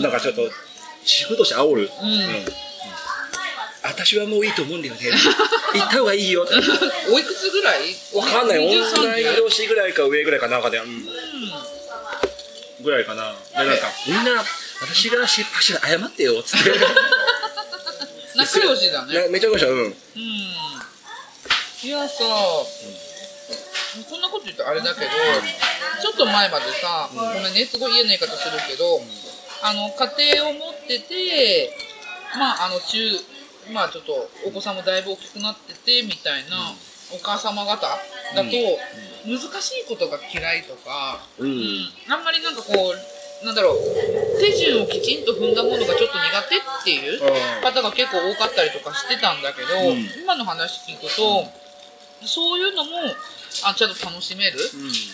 [0.00, 0.42] なんかちょっと
[1.04, 1.88] 主婦として煽る、ん。
[3.82, 5.00] 私はもういいと思うんだよね。
[5.74, 6.46] 行った方がいいよ。
[7.10, 7.94] おいくつぐらい？
[8.14, 8.58] わかんない。
[8.58, 11.08] 20同い30年ぐらいか上ぐらいかなんかで、うん。
[12.82, 13.34] ぐらいかな。
[13.56, 14.44] でなんかみんな
[14.80, 16.70] 私が失敗したら謝ってよっつって。
[18.36, 19.22] 仲良しだね。
[19.22, 19.76] ねめちゃくちゃうん。
[19.76, 19.94] うん。
[21.82, 22.66] いやさ、こん
[24.20, 25.10] なこと言うとあれだけど、
[26.00, 29.00] ちょっと前までさ、ごめんね、すごい嫌な言い方するけど、
[29.62, 31.74] あの、家庭を持ってて、
[32.36, 33.24] まあ、あの、中、
[33.72, 36.72] まあちょっと、お子さんもだいぶ大きくなってて、みたいな、
[37.12, 37.98] お母様方だ
[38.36, 38.42] と、
[39.26, 41.50] 難しいことが嫌いとか、うん。
[41.50, 47.20] うんあんまりなんかこう、なんだろう、手順をきちんと踏んだものがちょっと苦手っていう
[47.62, 50.08] 方が結構多かったりとかしてたんだけど、うん。
[50.22, 51.46] 今の話聞くと、
[52.24, 52.90] そういうのも
[53.64, 54.58] あちゃんと楽しめる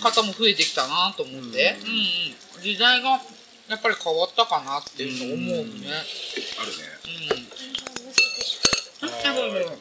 [0.02, 1.90] 方も増えてきたなと思って、うん。
[1.90, 2.04] うん
[2.64, 3.20] 時代が
[3.68, 5.88] やっぱり変わったかなっていうのを思うね。
[6.58, 6.84] あるね。
[9.02, 9.08] うん。
[9.08, 9.78] あそうそう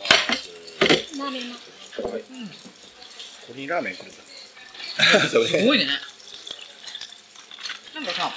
[3.48, 4.10] ここにラーメン来るん。
[4.12, 4.16] だ
[5.30, 5.88] すごいね。
[7.96, 8.06] なん。
[8.06, 8.32] かさ、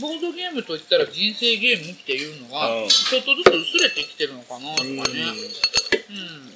[0.00, 2.88] ボードゲームといったら人生ゲームっていうのが、うん。
[2.88, 4.96] ちょっとずつ薄れてきてるのかなとかね。
[4.96, 6.53] うん。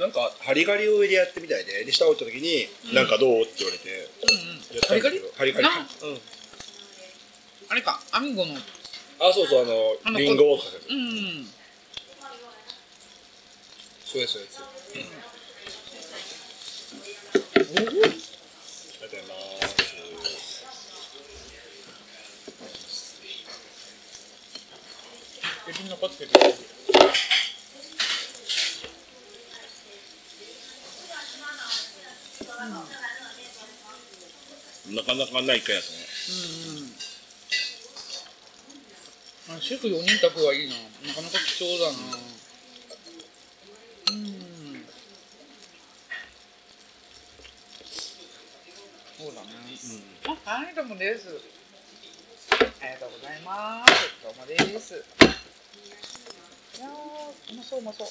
[0.00, 4.08] なんかハリガリを上でやってみたいでで下降りた時に「なんかどう?」って言われて。
[4.22, 4.56] うんうん。
[4.56, 5.30] やったんだけど。
[5.36, 5.66] ハリガリ
[7.68, 8.56] あれか、アミゴの、
[9.20, 9.64] あそうそうあ
[10.12, 11.52] のリンゴをかけるうん。
[14.04, 14.60] そうですそうです。
[17.56, 18.10] おおありがとう
[19.02, 19.34] ございま
[19.76, 20.64] す。
[25.68, 26.30] エビ残ってる。
[34.90, 35.96] なかなかないかやつね
[39.48, 39.58] うんうん。
[39.58, 40.74] あシェフ4人宅はいいな。
[41.06, 41.98] なかなか貴重だな。
[44.12, 44.84] うん。
[49.18, 49.48] そうだね。
[50.26, 51.28] あ、はい、どうもです。
[51.28, 53.92] ありがとうございます。
[54.22, 54.94] どうもです。
[56.78, 58.08] いやー、うまそううまそう。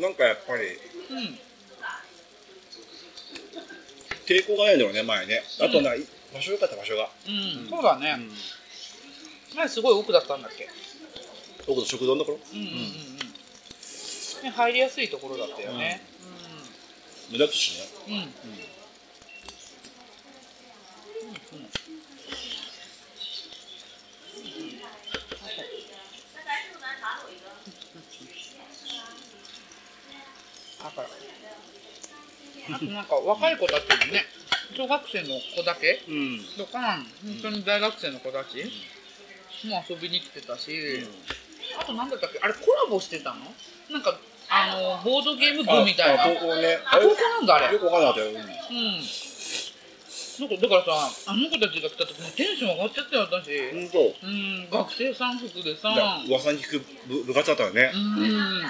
[0.00, 0.78] なんかやっぱり
[1.10, 1.38] うん。
[4.26, 5.42] 抵抗がないんだろうね前ね。
[5.60, 5.90] あとな、
[6.32, 8.16] 場所良かった場所が、うん、そうだね、
[9.50, 10.68] うん、前すごい奥だったんだっけ？
[11.66, 12.38] 僕の食堂のところ？
[12.52, 12.82] うんうんうんうん、
[14.42, 16.02] ね、入りやすいところだったよね。
[17.30, 17.86] 目立つしね。
[18.08, 18.30] うん、うんうん
[30.84, 31.08] だから
[32.74, 34.24] あとなんか若い子たちもね
[34.76, 36.40] 小学生の子だけうん。
[36.58, 38.64] とか本当に大学生の子たち
[39.68, 41.06] も遊びに来てたし、
[41.80, 42.38] あとなんだったっけ？
[42.42, 43.36] あれコラボしてたの？
[43.90, 44.18] なんか
[44.50, 46.24] あのボードゲーム部みたいな。
[46.24, 46.78] あ高校ね。
[46.84, 47.72] あ高校なんだあれ。
[47.72, 48.36] よくわかんなかったよ、うん。
[48.36, 48.44] うん。
[50.36, 53.70] なんかだからさあの子たちが来た時にテンション上がっちゃったよ私。
[53.70, 54.26] 本当。
[54.26, 54.68] うん。
[54.68, 55.94] 学生さん服でさ。
[55.94, 57.92] だ噂に聞く部部活だったよね。
[57.94, 58.60] う、ん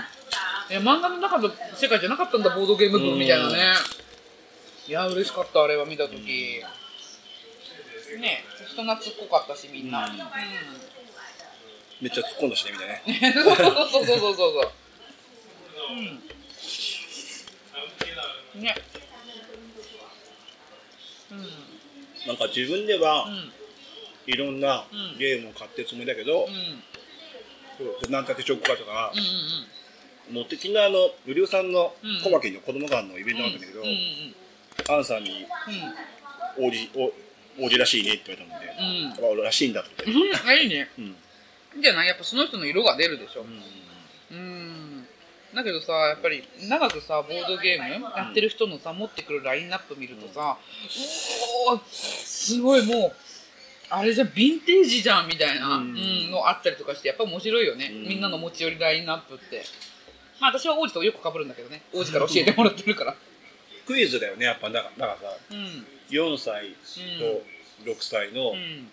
[0.71, 3.75] いや漫画の中の世界じゃなかったんだボードゲーム部みたいなね。
[4.89, 6.63] いや嬉しかったあれは見た時。
[8.21, 10.17] ね人懐っこかったしみんな、うん。
[12.01, 13.03] めっちゃ突っ込んだしねみんなね。
[13.35, 14.71] そうそうそうそうそうそう。
[18.57, 18.63] うん。
[18.63, 18.75] ね。
[21.31, 21.39] うん。
[22.27, 23.53] なんか自分ではうん。
[24.27, 25.19] いろんなうん。
[25.19, 26.83] ゲームを買ってるつもりだけどう、ん。
[28.03, 29.27] そうなんたってチョコかとかうんうん
[30.31, 32.21] 持ってきのあのゆりおさんのうん。
[32.23, 33.61] 小牧の子供館のイベントがあったん。
[33.61, 33.83] だけど、
[34.95, 35.47] アンさんに
[36.59, 37.13] 王子お
[37.65, 39.45] 王子らしいねって言われたので、うん。
[39.45, 40.13] らしいんだって、うん。
[40.13, 40.89] いいね。
[40.99, 41.05] うん。
[41.05, 41.09] い
[41.77, 42.09] いんじゃない？
[42.09, 43.45] やっぱその人の色が出るでしょ。
[44.33, 45.07] うん。
[45.55, 50.59] だけどさやっぱり長くさボードゲームやってる人のさ持ってくるラインナップ見るとさ、
[51.71, 53.13] うおーすごいもう
[53.89, 58.09] あれじゃんヴィンテージじゃんみたいな、ううんんのあったりとかしてやっぱ面白いよね、うん。
[58.09, 59.63] みんなの持ち寄りラインナップって
[60.41, 61.83] まあ私は王子とよく被るんだけどね。
[61.93, 63.15] 王子から教えてもらってるから。
[63.87, 64.71] クイズだよねやっぱ。
[64.71, 65.87] だからだからさうん。
[66.11, 66.75] 4歳
[67.85, 68.89] と6歳のうん。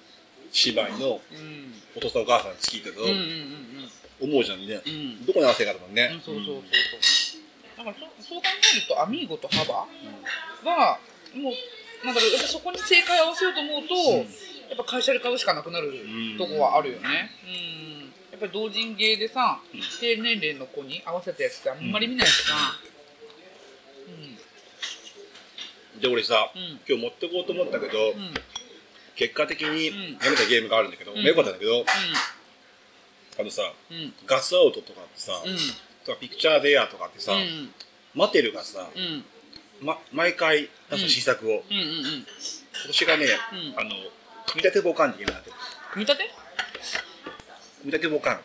[0.65, 1.73] 姉妹のうん。
[1.95, 4.93] お父さんお母さん聞いてるとうんうんうん思うじゃんね、うん。
[4.93, 6.55] うんどこに合わせがあるもんね、うん、そうそうそう
[7.01, 7.41] そう。
[7.77, 10.99] だからそそう考えるとアミーゴとハバは
[11.33, 11.53] もう
[12.05, 14.23] なんだろうやっぱそこに正解を合わせようと思うと、や
[14.73, 17.31] っぱ会社で買うしかなくなるんとこはあるよね。
[17.45, 18.00] うん。
[18.41, 19.59] ぱり同人芸でさ、ん
[19.99, 22.53] 低年齢の子に合わせたやつってあんまり見ないしさ。
[26.01, 28.17] で俺さ、うん今日持ってこうと思ったけど、うん。
[28.17, 28.25] うん。
[28.27, 28.33] うん。
[29.15, 31.85] 結果的にうんやめたゲームがあるんだけど、んまあよかったんだけど
[33.39, 34.13] あのさうん。
[34.25, 35.57] ガスアウトとかってさ、うん。
[36.05, 37.71] とかピクチャーデアとかってさ、うん。
[38.15, 39.23] マテルがさ、うん。
[39.85, 41.77] ま、毎回出す新作を、うん。
[41.77, 42.25] うん。
[42.25, 42.25] 今
[42.87, 43.25] 年がね、
[43.75, 43.89] うんあの
[44.47, 45.51] 組み立てボカンっていうのがあって
[45.93, 46.40] 組み立て？
[48.09, 48.39] ボカン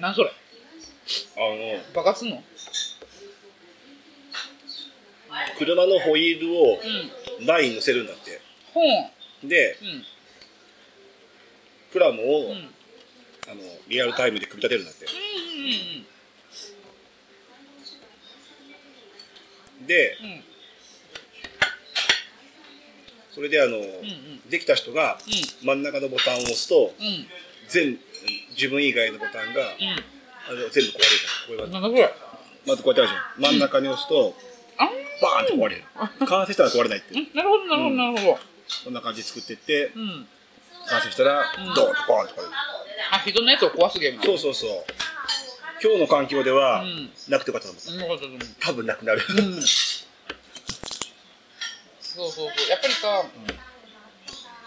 [0.00, 0.30] なんそれ？
[0.30, 2.42] あの爆発すんの？
[5.58, 6.78] 車のホイールを
[7.40, 7.46] うん。
[7.46, 8.40] ラインに乗せるんだって
[8.74, 8.80] ほ
[9.44, 9.48] う。
[9.48, 10.04] でうん。
[11.92, 12.50] プラモを、うん。
[12.52, 12.70] うん。
[13.50, 15.06] あのリアルタイムで組み立てるんだって
[19.80, 19.86] うん。
[19.86, 20.26] でうん。
[20.26, 20.44] うん。
[23.32, 24.40] それであの、うん。
[24.48, 25.30] できた人がう
[25.64, 25.66] ん。
[25.66, 27.26] 真ん中のボタンを押すとうん。
[27.70, 27.98] 全
[28.56, 29.66] 自分以外のボタンが、う
[30.48, 30.98] あの全部壊
[31.56, 31.70] れる。
[31.72, 32.14] ここれ。
[32.66, 33.52] まずこうやってあるじゃん。
[33.52, 34.34] 真ん中に押すと、
[34.76, 34.84] あ
[35.22, 35.84] バーンって壊れる。
[36.26, 37.16] 完成したら壊れないってう。
[37.16, 38.38] んなるほど、なるほど、なるほど。
[38.84, 40.28] こんな感じで作ってってうん。
[40.88, 41.72] 完成したら、うん。
[41.72, 42.48] ドーンとバーンと壊れる。
[43.12, 44.70] あ、人のやつを壊すゲームそうそうそう。
[45.82, 47.10] 今日の環境では、うん。
[47.28, 48.18] なくてよかったと思う。
[48.18, 48.38] うん。
[48.60, 49.36] 多分なくなる、うん。
[49.62, 50.04] そ
[52.26, 52.46] うそうそう。
[52.68, 53.24] やっぱりさ、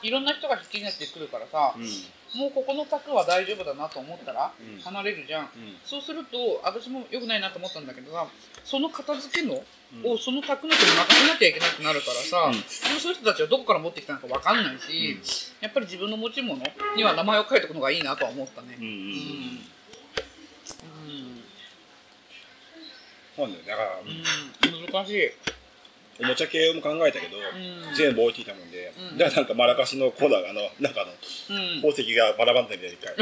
[0.02, 1.84] いろんな人が引きになってくるからさ、うん
[2.36, 4.82] もうここの卓は大丈夫だなと思ったらうん。
[4.82, 5.46] 離れるじゃん。
[5.46, 5.50] うん。
[5.86, 8.26] そうすると、私も良くないなと思ったんだけどさ、
[8.64, 9.64] その片付けの、
[10.04, 10.12] うん。
[10.12, 12.54] をその卓の人に任せなきゃいけなくなるからさ、うん。
[12.54, 12.64] でも
[13.00, 15.20] そういう人たちはどこから持ってきたのか分かんないし、
[15.62, 16.64] やっぱり自分の持ち物
[16.96, 18.76] には名前を書いておくのがいいなとは思ったね。
[18.80, 18.98] うんうんうん。
[18.98, 19.02] う
[21.12, 21.14] ん。
[23.36, 24.24] そうだから、うん、
[24.92, 25.32] 難しい。
[26.20, 27.96] おもちゃ系も考えたけど、ん。
[27.96, 29.18] 全部置いていたもんで、うん。
[29.18, 31.82] だからなんかマラカスのコーナーがあのなんかあのうん。
[31.82, 33.16] 宝石がバラバラになって一回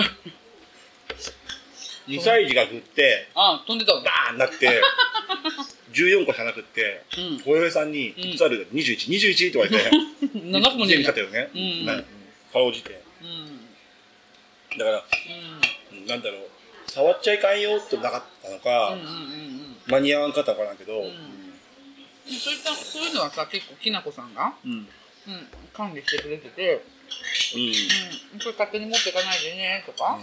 [2.07, 4.01] 2歳児が振ってあ、飛んでたの？
[4.01, 4.81] バーンなって
[5.93, 7.39] 14個しかなくってうん。
[7.39, 9.89] 小江さんにうん「いつある ?2121」って言われて
[10.37, 11.85] 7つも全ね部買ったよね、うん。
[11.85, 12.03] ね
[12.51, 13.01] かろうじて。
[13.21, 14.77] うん。
[14.77, 15.03] だから
[15.91, 16.05] うん。
[16.07, 16.49] なんだろう。
[16.87, 18.97] 触っちゃいかんよってなかったのか。
[19.87, 21.40] 間に合わんかったのかなんけど、うん
[22.27, 24.71] そういった、そういうのはさ、結構きなこさんが、うん。
[25.27, 26.83] うん、管理してくれてて、
[27.55, 27.61] うん。
[28.33, 30.21] うん、これ勝手に持っていかないでねとか、うん、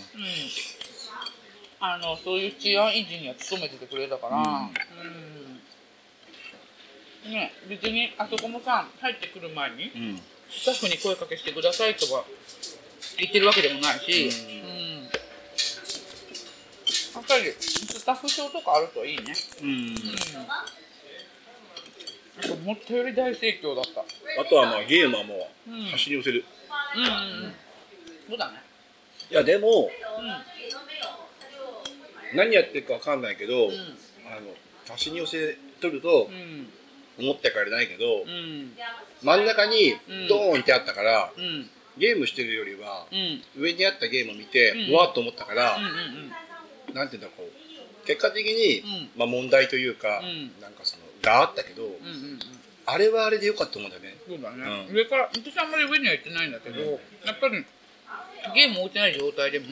[1.81, 4.73] あのそういう治安維持には努めててくれたから、うん。
[7.31, 10.21] ね別にあそこもさ入ってくる前にうん。
[10.51, 12.25] スタッフに声かけしてくださいとか
[13.19, 15.03] 言ってるわけでもないし、ううん。
[15.05, 15.11] や
[17.21, 19.35] っぱりスタッフ証とかあるといいね。
[19.63, 19.69] うん。
[19.69, 19.95] うん。
[22.47, 24.01] 思ったより大盛況だった。
[24.41, 26.45] あとはまあゲームはもううん走り寄せる、
[26.97, 27.55] うんうんうん。
[28.29, 28.63] そうだね。
[29.31, 29.91] いやでも
[32.33, 33.71] う何やってるかわかんないけど、ん。
[33.71, 34.55] あの
[34.89, 36.69] 走り寄せとるとうん。
[37.21, 38.73] 思ったからないけど、うん。
[39.23, 41.45] 真ん中にうんドーンってあったから、うん。
[41.45, 41.71] うん。
[41.99, 43.43] ゲームしてるよりはうん。
[43.61, 45.85] 上にあったゲームを見て、うんうわっと思ったから、うん。
[45.85, 46.95] うん。
[46.95, 51.91] なんていうんだこう結果的に、うんまあ、問題というか、うんなんかそのがあったけど、うん。
[51.91, 52.39] うん。
[52.87, 54.17] あれはあれでよかったと思うんだよね。
[54.27, 54.97] そうだね、うん。
[54.97, 57.65] 上から私あんまり上には行ってないんだけど、やっぱり
[58.55, 59.67] ゲーム置いてない状態でも、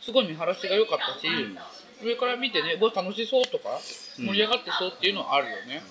[0.00, 1.28] すごい見晴らしが良かったし、
[2.02, 3.70] 上から見てねうわ楽しそうとか
[4.18, 4.26] うん。
[4.26, 5.82] 盛り上がってそうっていうのはあるよね。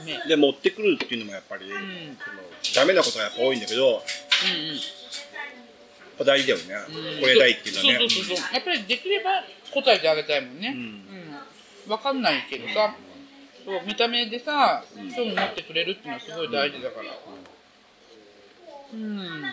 [0.00, 0.22] うん、ね。
[0.28, 1.68] で持ってくるっていうのもやっぱり、ん。
[1.70, 1.82] その
[2.74, 4.02] ダメなことがやっぱ多いんだけどうんうん。
[6.18, 7.20] ぱ大事だよね、うん。
[7.20, 7.98] これ大っていうのはね。
[8.00, 8.54] そうそうそうそう。
[8.54, 9.30] やっぱりできれば
[9.72, 10.74] 答えてあげたいもんね。
[10.74, 11.17] うんうん、
[11.88, 12.94] 分かんないけどさ
[13.64, 14.84] そう見た目でさ
[15.16, 17.10] 興味持ってくれるっていうのはすごい大事だから。
[18.94, 19.18] うん。
[19.18, 19.52] や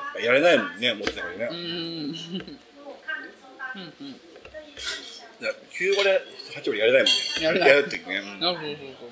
[0.00, 1.56] っぱやれないもんね持ってたからね、うん。
[1.56, 2.12] うんうん。
[5.40, 6.10] だから9割
[6.54, 7.44] 8割やれないもんね。
[7.44, 7.68] やれない。
[7.70, 8.40] やるってね、うん。
[8.40, 9.06] なるほどそうそ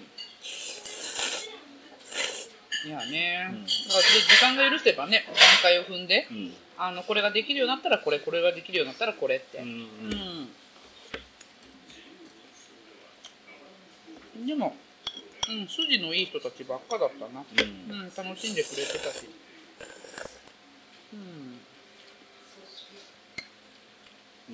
[2.87, 2.89] う。
[2.89, 6.53] いやね、だからで時間が許せばね段階を踏んでうん。
[6.77, 9.67] あのこれができるようになったらこれこれができるようになったらこれって、うん。
[9.69, 10.49] うん
[14.47, 14.75] でも、
[15.49, 17.45] うん、筋のいい人たちばっかだったな、
[17.91, 18.01] うん。
[18.01, 19.29] うん、楽しんでくれてたし、
[21.13, 21.61] うん、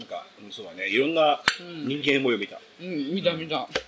[0.01, 0.89] なんか、うん、そうだね。
[0.89, 1.89] いろんなうん。
[1.89, 3.69] 人間模様見た、うん、見た見た。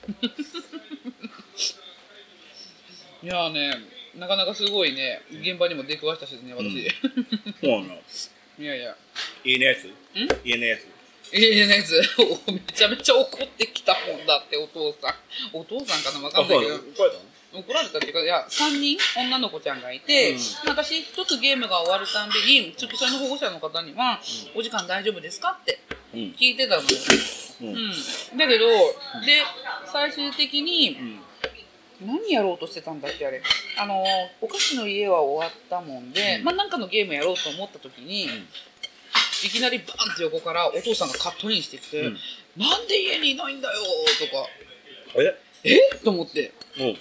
[3.23, 3.79] いやーね、
[4.17, 6.91] なかなかすごいね、現場にも出くわしたしね、私。
[7.61, 8.03] そうなの。
[8.59, 8.97] いやいや、
[9.45, 9.88] 家のやつ？
[10.45, 10.92] 家のやつ？
[11.33, 15.14] ええねやつ、お めちゃめちゃ怒ってきたもんだって、お父さん。
[15.53, 16.75] お父さんかな、わかんないけど。
[16.77, 17.33] 怒られたの？
[17.53, 20.38] 怒られたっていうか、いや、3人女の子ちゃんがいて、うん。
[20.66, 24.21] 私一つゲームが終わるたんびに、付き添いの保護者の方には、
[24.55, 25.81] お時間大丈夫ですかって
[26.14, 26.21] うん。
[26.38, 26.88] 聞いてたのよ。
[27.62, 27.68] うん。
[27.68, 28.38] うん。
[28.38, 28.68] だけど、
[29.25, 29.42] で、
[29.90, 30.99] 最終的に、
[32.01, 33.42] 何やろうとしてたんだっけあれ。
[33.77, 34.03] あの
[34.40, 36.45] お菓子の家は終わったもんで、うん。
[36.45, 38.29] まあなんかのゲームやろうと思った時に、
[39.45, 42.19] いきなりバンって横からお父さんがカットインしてきて「うん
[42.57, 43.81] なんで家にいないんだよ」
[44.21, 44.47] とか。
[45.15, 45.79] え「え？
[46.05, 46.53] と思って。
[46.79, 46.85] う。
[46.85, 46.99] ん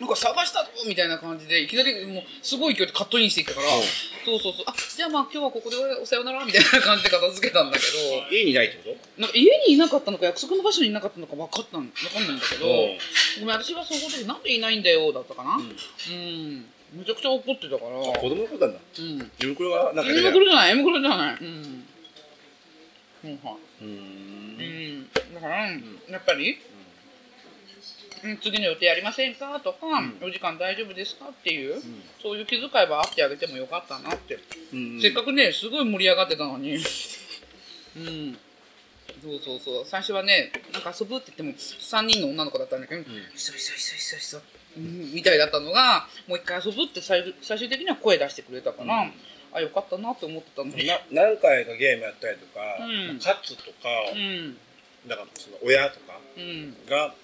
[0.00, 3.82] なんか探したぞみたいな感じでいきなりもうすごい勢いでカットインしてきたから、うん。
[4.24, 4.64] そうそうそう。
[4.66, 12.98] あじゃあまあ今日はここでおさよならみたいな感じで片付けたんだけど家にいないってこなんか家にいなかったのか約束の場所にいなかったのか分かったん分かんないんだけど、うん。
[13.40, 15.56] ごめん私はそこでなんでいないんだよだったかな。
[15.56, 15.62] と
[16.10, 17.98] うん、めちゃくちゃ怒ってたから。
[17.98, 18.80] あ子供のことなんだ。
[18.98, 19.18] うん。
[19.18, 20.70] 自分これがなんか M ね袋じゃない。
[20.72, 21.36] M 袋じゃない。
[21.40, 21.84] うん。
[23.24, 25.00] うんはいうん。
[25.00, 25.08] ん。
[25.34, 25.78] だから、や
[26.18, 26.58] っぱり、
[28.22, 29.78] うん、次の予定ありませんかとか、
[30.22, 31.82] お時間大丈夫ですかっていう、
[32.22, 34.38] そういう気遣いはあってあげてもよかったなって、
[34.72, 36.76] うんせっかくねすごい盛り上がってたのに。
[37.96, 38.38] うん。
[39.22, 39.84] そうそうそう。
[39.86, 43.04] 最初はねなんか遊ぶって言っても3人の女の子だったんだけど、い
[43.36, 44.38] そいそいそいそいそ。
[44.38, 49.12] うんみたいだったのがもう一回遊ぶって最終最終的には声出してくれたから、うん。
[49.52, 50.82] あよかったなって思ってたんだな
[51.12, 53.16] 何回かゲームやったりとか、うん。
[53.18, 54.56] 勝つとか、うん。
[55.06, 56.76] だからその親とかうん。
[56.88, 57.14] が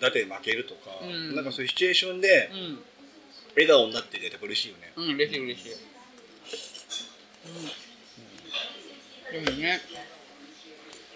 [0.00, 1.34] だって負けるとか、うん。
[1.36, 2.78] なんかそういうシチュエーションでうん。
[3.54, 4.92] 笑顔になっててやっぱ嬉しいよね。
[4.96, 5.72] うん嬉しい嬉しい、
[9.36, 9.80] うん、でもね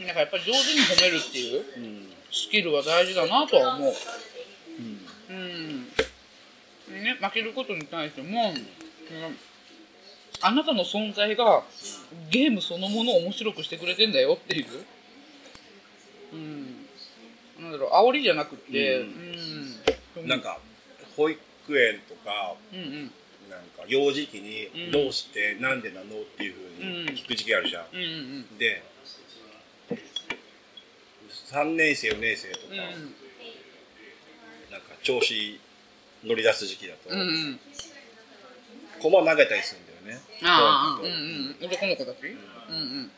[0.00, 2.12] なんかやっぱり上手に褒めるっていううん。
[2.30, 3.92] スキルは大事だなとは思う
[5.30, 5.84] うん。
[7.02, 8.66] ね負けることに対しても、うん
[10.40, 11.64] あなたの存在が
[12.30, 14.66] ゲームそのものを面白くしてくれてんだよっていう。
[16.32, 16.86] うん。
[17.60, 19.06] なんだろう煽りじゃなくてう
[20.18, 20.24] うん。
[20.26, 20.60] んなんか
[21.16, 21.40] 保育
[21.76, 23.10] 園とかうんうん。
[23.50, 24.90] なんか幼児期にうん。
[24.92, 27.86] どうして、なんでなのっていうふうに聞く時期あるじゃん。
[27.92, 28.82] うんうんで
[31.50, 33.14] 3年生4年生とか、うん
[35.02, 35.60] 調子
[36.24, 37.60] 乗り出す時期だと、うんうん
[39.00, 40.24] 駒投げたりするんだよね。
[40.42, 41.14] ああうんこ
[41.60, 41.68] うん。
[41.70, 42.16] 男の子たち？
[42.68, 42.76] うん。
[42.76, 43.10] うん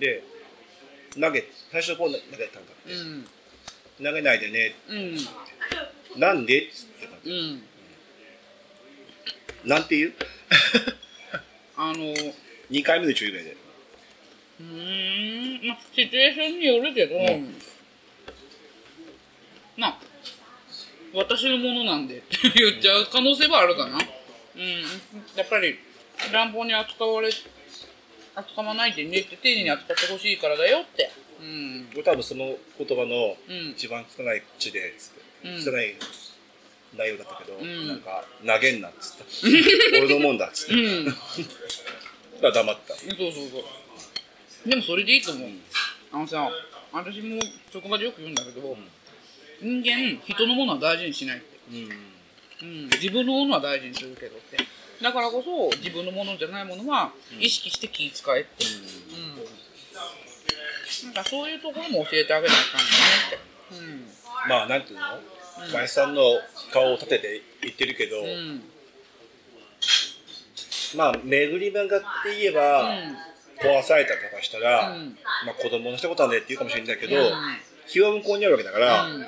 [0.00, 0.22] で
[1.20, 3.26] 投げ最初こう投げたんだって、うん。
[4.02, 4.74] 投げないでね。
[4.88, 4.94] う
[6.16, 6.20] ん。
[6.20, 6.68] なんで？
[6.68, 7.32] っつってたうん。
[7.32, 7.62] うん。
[9.68, 10.12] なんて言う？
[11.76, 12.14] あの
[12.70, 13.56] ?2 回目の注意ぐらいで。
[14.60, 15.66] うーん。
[15.68, 17.54] まあシチュエーションによるけど、ん
[19.78, 19.98] まあ
[21.14, 23.92] 私のものなんでって言っちゃう可能性はあるかな。
[23.92, 24.00] うん。
[25.36, 25.78] やっぱり
[26.32, 27.30] 乱暴に扱われ
[28.34, 31.10] 扱わないでねって丁寧に扱ってほしいからだよって。
[31.40, 31.88] うん。
[32.04, 33.70] 多分その言葉のうん。
[33.70, 35.12] 一番汚い口でつっ
[35.42, 35.74] て、うん。
[35.74, 35.94] 汚い
[36.96, 37.88] 内容だったけど、ん。
[37.88, 39.24] なんか投げんなっつった。
[39.96, 41.04] 俺のもんだっつって、うん。
[41.06, 41.18] だか
[42.42, 42.94] ら黙った。
[42.94, 43.58] そうそうそ
[44.66, 44.68] う。
[44.68, 45.48] でもそれでいいと思う、
[46.12, 46.50] あのさ
[46.92, 47.40] 私も
[47.72, 48.76] 職場でよく言うんだけど、
[49.60, 51.46] 人間人のものは大事にしないって、
[52.62, 54.58] うん、自分のものは大事にするけどって。
[55.02, 58.64] だからこそ自分のものじゃないものは意識して気遣えって、
[61.04, 61.06] うん。
[61.06, 64.02] なんかそういうところも教えてあげないかんよね
[64.48, 65.04] まあなんていうの？
[65.70, 66.22] 林さんの
[66.72, 68.62] 顔を立てて言ってるけど、ってうん。
[70.96, 72.06] まあ巡り漫画って
[72.40, 72.92] 言えば、
[73.60, 75.16] 壊されたりとかしたら、うん。
[75.46, 77.30] まあ子供のしたことはねって言うかもしれないけど、うん。
[77.88, 79.26] 気は向こうにあるわけだから、うん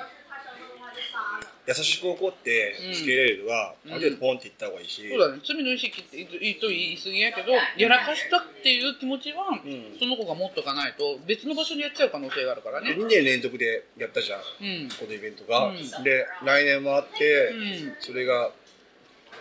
[1.77, 3.93] 優しく怒ってつけられるは、うん。
[3.93, 5.39] ある程度ポンって言った方がいいし、そうだね。
[5.45, 9.61] 罪の意識って言うと言い過ぎやけどやらかしたっていう気持ちは、ん。
[9.97, 12.91] その子が持っとかないと別の場所にやっちゃう可能性があるからね。
[12.91, 14.89] 2年連続でやったじゃん、うん。
[14.89, 16.03] このイベントが、うん。
[16.03, 17.95] で来年もあって、うん。
[17.99, 18.51] それが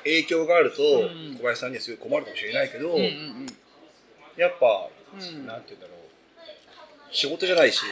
[0.05, 1.37] 影響があると、ん。
[1.37, 2.97] 小林さんにはすごい困るかもしれないけど、
[4.37, 5.47] やっぱ、うん。
[5.47, 6.01] なんて言うんだろう。
[7.13, 7.83] 仕事じゃないし、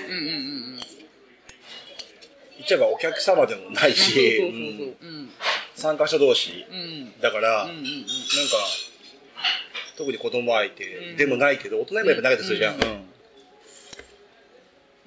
[2.58, 4.52] 言っちゃえばお客様でもないし、
[5.76, 7.20] 参加者同士うん。
[7.20, 7.82] だから、なんか
[9.96, 11.16] 特に子供相手うん。
[11.16, 13.08] でもないけど大人にもやっぱ投げてするじゃん、うん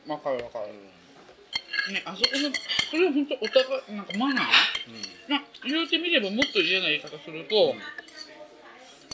[0.07, 1.93] わかるわかる。
[1.93, 2.49] ねあそこの
[2.89, 4.45] それは本当お互いなんかマナー、
[5.29, 7.75] な言うてみればもっと嫌な言い方すると、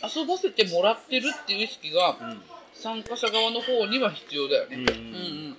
[0.01, 2.15] 遊ばせてもらってるっていう意識が、
[2.73, 4.89] 参加者側の方には必要だよね、うん。
[4.89, 5.57] うん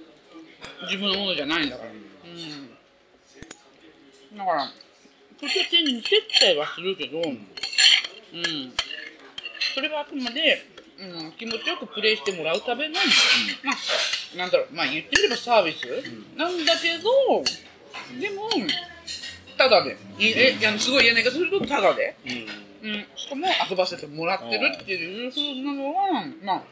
[0.85, 2.08] 自分のものじゃないんだから、うん
[4.37, 4.69] だから
[5.41, 6.17] 途中的に接
[6.47, 7.39] 待はするけど、うん
[9.75, 10.63] それはあくまで、
[10.99, 12.95] うん、気持ちよくプレイしてもらうための、
[13.63, 15.87] まあなんだろうまあ言ってみればサービス、
[16.37, 17.43] なんだけど
[18.21, 18.49] でも
[19.57, 22.17] ただでいえいやすごい嫌な言い方するとただで。
[22.27, 26.63] うんうん、しかも遊ばせてもらってるっていう風なのは、まあ、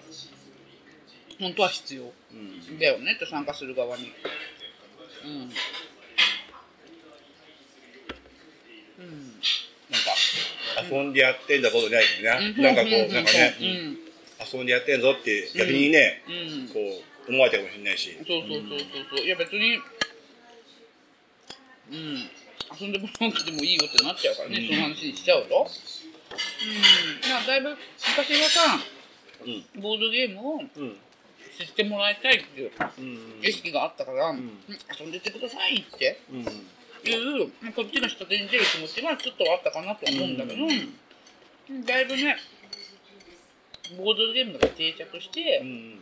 [1.41, 2.35] 本当は必要う
[2.73, 4.13] んだよねって参加する側に。
[5.25, 5.31] うん。
[5.31, 5.51] うん。
[9.91, 12.63] なんか遊んでやってんだことないよね、うん。
[12.63, 13.99] なんかこうなんかね、うん。
[14.53, 16.31] 遊んでやってんぞって逆にね、う
[16.65, 16.69] ん。
[16.69, 16.81] こ
[17.29, 19.27] う思われてるかもしれないし、そうそうそうそうそう。
[19.27, 19.79] いや別に、
[21.93, 22.31] うん。
[22.81, 25.55] 遊んでもらわなくてもいいよってなっちゃうからね、その話にしちゃうと。
[25.55, 27.31] うん。
[27.31, 28.81] まあだいぶ昔はさ、
[29.45, 29.83] うん。
[29.83, 30.97] ボードゲームをうん。
[31.59, 33.41] 知ってもらいたいっていううん。
[33.43, 36.21] 意識があったから、遊んでってくださいって
[37.15, 40.67] うんいう、まあこっちが下手に出る気持ちがちょっとあったかなと思うんだけど、
[41.85, 42.37] だいぶね、
[43.97, 46.01] ボードゲームが定着してう、ん。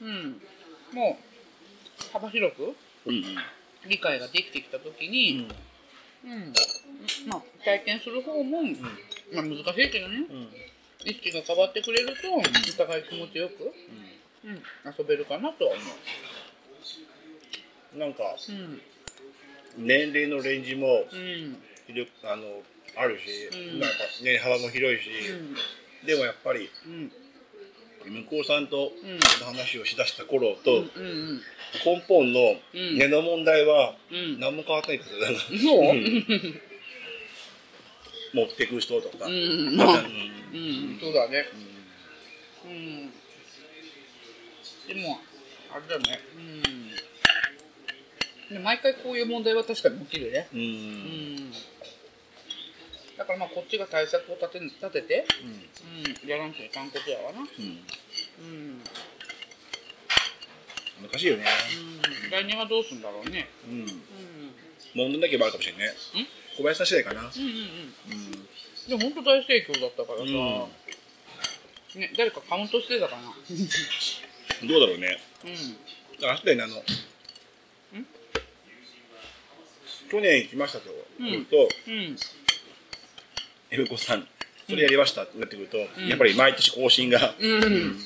[0.00, 0.40] うん、
[0.92, 2.76] もう幅広く
[3.06, 3.24] うん
[3.86, 5.48] 理解ができてきたときに、
[6.24, 6.52] うん。
[7.28, 8.62] まあ、体験する方も、
[9.32, 10.48] まあ、難しいけどね、うん。
[11.04, 13.72] 意識が変わってくれると、お互い気持ちよく、
[14.44, 14.62] うん、
[14.98, 15.72] 遊べるかなとは
[17.94, 18.52] 思なんかう。
[18.52, 18.82] うん
[19.78, 21.56] 年齢のレンジもうん。
[22.24, 22.62] あの
[22.96, 23.80] あるし、うん。
[23.80, 25.08] なんか年幅も広いし、
[26.06, 27.12] でもやっぱりうん。
[28.06, 28.88] 向こうさんとん。
[28.88, 28.92] こ
[29.40, 31.40] の話をしだした頃と、うんうん
[31.84, 32.98] 根本のうん。
[32.98, 34.40] 根の問題はうん。
[34.40, 35.80] 何も変わってないからだな、そう。
[35.90, 36.60] うん。
[38.34, 39.76] 持ってく人とか、うん。
[39.76, 39.88] まあ。
[39.88, 39.94] うん。
[39.96, 40.58] う
[40.96, 40.98] ん。
[41.00, 41.46] そうだね。
[42.64, 43.10] うん。
[44.88, 45.20] でも
[45.70, 46.20] あれだね。
[46.36, 46.62] うん。
[46.62, 46.68] で
[48.50, 50.48] 毎回こういう問題は確かに起きるね。
[50.52, 50.60] うん。
[50.60, 51.52] うん。
[53.18, 55.26] だからまあこっちが対策を立て立てて、
[56.22, 57.40] うん、やらんといかんことやわな。
[57.40, 57.46] うん。
[58.40, 58.80] うん、
[61.10, 61.44] 難しいよね、
[62.24, 63.48] うん、来年はどうすんだろうね。
[63.68, 63.86] うん、うん
[64.94, 65.94] 問題だけもあるかもしれないね
[66.56, 67.44] 小林さん次第かな、うんうんうん。
[67.44, 68.32] うん。
[68.88, 73.22] でも本当大盛況だったからさ、うね、誰かカウントしてたかな。
[74.68, 75.18] どうだろうね。
[75.44, 76.28] うん。
[76.28, 76.82] あ明日にあの
[80.10, 80.90] 去年行きましたと、
[81.20, 81.26] うん。
[81.26, 82.16] 言うとうん。
[83.70, 84.26] エブコさん
[84.68, 86.08] それやりましたってなってくると、ん。
[86.08, 87.98] やっぱり毎年更新が、うん。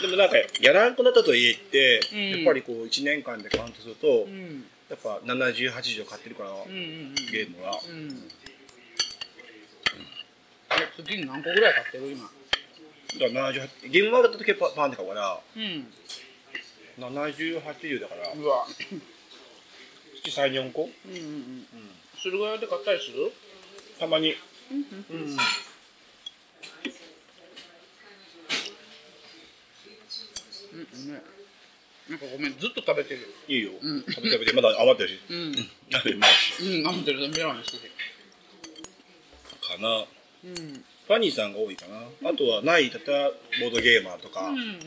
[0.00, 2.30] でもなんかやらなくなったと言って、うん。
[2.30, 4.64] やっぱりこう1年間でカウントすると、うん。
[4.88, 8.28] やっぱ7080買ってるから、ゲームは、うん。
[10.70, 12.30] え次に何個ぐらい買ってる今？
[13.20, 15.92] だから78ゲームマーケットだけパパンって買うからうん。
[16.98, 18.32] 7080だから。
[18.34, 18.66] うわ
[20.22, 20.88] 月34個？
[21.06, 21.66] うんうんうん。
[22.16, 23.32] 駿河屋で買ったりする？
[23.98, 24.34] たまに。
[24.70, 24.86] うん。
[25.12, 25.36] うん
[31.12, 31.22] ね
[32.08, 33.20] なんかごめんずっと食べてる。
[33.46, 34.00] いいよ、うん。
[34.02, 34.52] 食べて食べて。
[34.52, 35.20] まだ余ってるし。
[35.30, 35.54] うん。
[35.94, 36.60] あれうまいし。
[36.62, 36.86] うん。
[36.86, 37.28] 余ってる。
[37.28, 37.84] メロンにしてか
[39.78, 40.04] な。
[40.44, 40.54] うん。
[40.54, 44.78] ファニーさんが多いかな、あとはないだったらボードゲーマーとか、うんうんうん。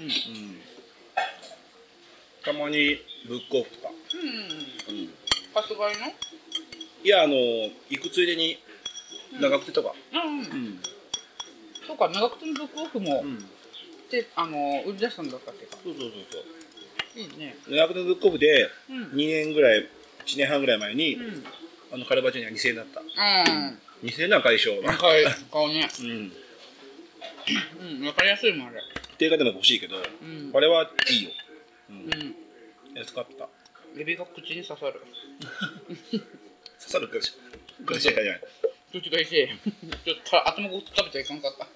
[2.43, 3.89] たまにブックオフとか、
[4.89, 4.97] うん。
[4.97, 5.09] うん
[5.55, 6.13] 発売の？
[7.03, 7.35] いやあの
[7.89, 8.59] 行くついでに
[9.39, 10.79] 長久手とか、うんうん。
[11.87, 13.39] そうか長久手のブックオフもうん。
[14.11, 15.77] であの売り出したんだったっけか。
[15.83, 17.19] そうそうそうそう。
[17.19, 17.55] いいね。
[17.67, 19.03] 長久手のブックオフでうん。
[19.13, 19.87] 2年ぐらい
[20.25, 21.43] 1年半ぐらい前に、うん。
[21.93, 23.01] あのカルバチェには2000円だった。
[23.01, 23.07] うん。
[24.03, 25.89] 2000円なんか一緒高い顔ね。
[25.99, 26.31] うん。
[27.79, 28.81] うんわかりやすいもんあれ。
[29.17, 29.99] 定価でも欲しいけど、う
[30.47, 30.51] ん。
[30.51, 31.29] これはいいよ、
[31.89, 31.95] うん。
[31.97, 32.35] うん。
[32.95, 33.47] 安かった
[33.97, 35.01] エビが口に刺さる。
[36.11, 36.19] 刺
[36.79, 37.33] さるかし
[37.85, 38.41] かしらない。
[38.91, 39.47] 口がいしい
[40.05, 41.67] ちょっと頭ごと食べちゃいかんかった。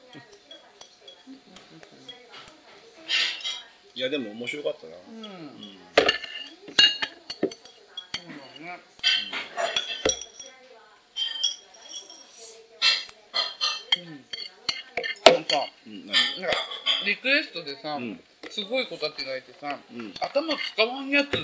[3.95, 5.23] いやでも面白かったな、うん。
[5.23, 5.33] そう
[8.59, 8.79] だね。
[13.97, 14.25] うん。
[15.25, 16.41] あのさうん、何？
[16.41, 16.57] なんか
[17.05, 18.23] リクエストでさ、うん。
[18.49, 20.13] すごい子たちがいてさ、うん。
[20.21, 21.39] 頭使わんやつって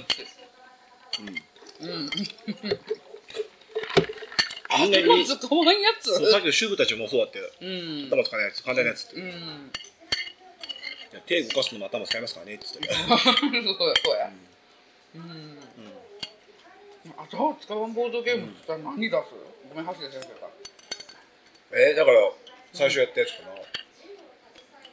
[1.19, 1.89] うん。
[1.89, 2.09] うん。
[4.77, 5.25] みんなにんや
[5.99, 6.31] つ。
[6.31, 8.07] さっきの主婦たちもそうだったようん。
[8.09, 9.71] 頭使わないやつ簡単なやつって、いうん。
[11.13, 12.87] や手動かすのも頭使いますからねって言って。
[12.89, 13.95] た そうや。
[14.03, 14.31] そうや
[15.15, 15.57] うん、
[17.17, 19.15] 頭を使わんボードゲームって言ったら何出す、
[19.69, 20.49] ごめん橋田先生が。
[21.71, 22.31] えー、だから
[22.73, 23.55] 最初やったやつかな、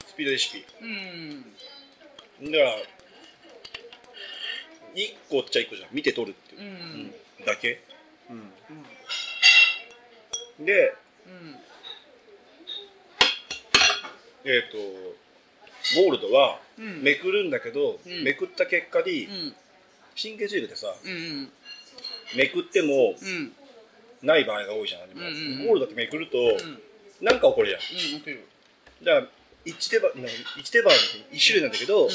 [0.06, 0.64] スピードレシピ。
[0.80, 2.52] うん。
[2.52, 2.76] だから
[4.94, 5.88] 1個っちゃ1個じゃん。
[5.92, 6.60] 見て取るっていう。
[6.60, 7.10] う、ん。
[7.44, 7.80] だけ、
[10.60, 10.94] で
[11.26, 11.56] うん。
[14.44, 14.76] えっ、と
[16.00, 17.02] ゴールドはうん。
[17.02, 18.24] めくるんだけど、うん。
[18.24, 19.54] めくった結果にうん。
[20.20, 21.50] 神経衰弱でさうん
[22.36, 23.52] めくってもうん。
[24.22, 25.66] ない場合が多いじゃん、うんうんうん。
[25.66, 27.26] ゴールドってめくると、うん。
[27.26, 27.80] なんか起こるじゃん。
[28.32, 28.38] うん
[29.04, 29.26] だから
[29.66, 30.10] 1手番
[30.58, 30.92] 一手番
[31.32, 32.08] 1種類なんだけど、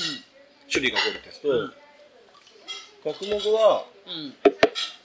[0.72, 1.74] 種類が起こるってやつと、
[3.12, 4.10] うん角目はう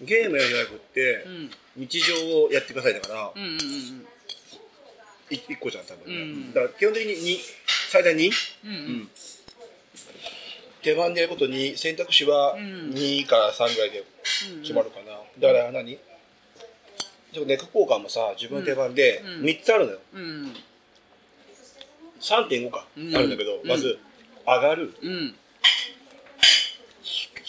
[0.03, 0.07] ん。
[0.07, 1.51] ゲームやりなくって、うん。
[1.77, 4.07] 日常をやってくださいだから、うんうんうん
[5.31, 7.39] い1個じゃん多分ね、うんだから基本的に2
[7.91, 8.31] 最大 2?
[8.67, 9.11] うんうん。
[10.83, 12.91] 手番でやることに選択肢はうん。
[12.91, 14.05] 2から3ぐらいで
[14.63, 15.99] 決まるかな、だから何？
[17.33, 19.99] でもネク交換もさ自分の手番でうん3つあるのよ。
[20.13, 20.53] うん。
[22.21, 23.17] 3.5か、うん。
[23.17, 23.69] あるんだけど、うん。
[23.69, 23.99] まず
[24.45, 24.93] 上がる。
[25.03, 25.35] うん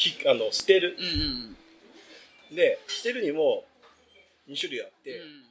[0.09, 0.95] ひあの捨てる。
[0.99, 1.53] うんうん
[2.55, 3.65] で捨てるにも
[4.47, 5.42] 2種類あって、うん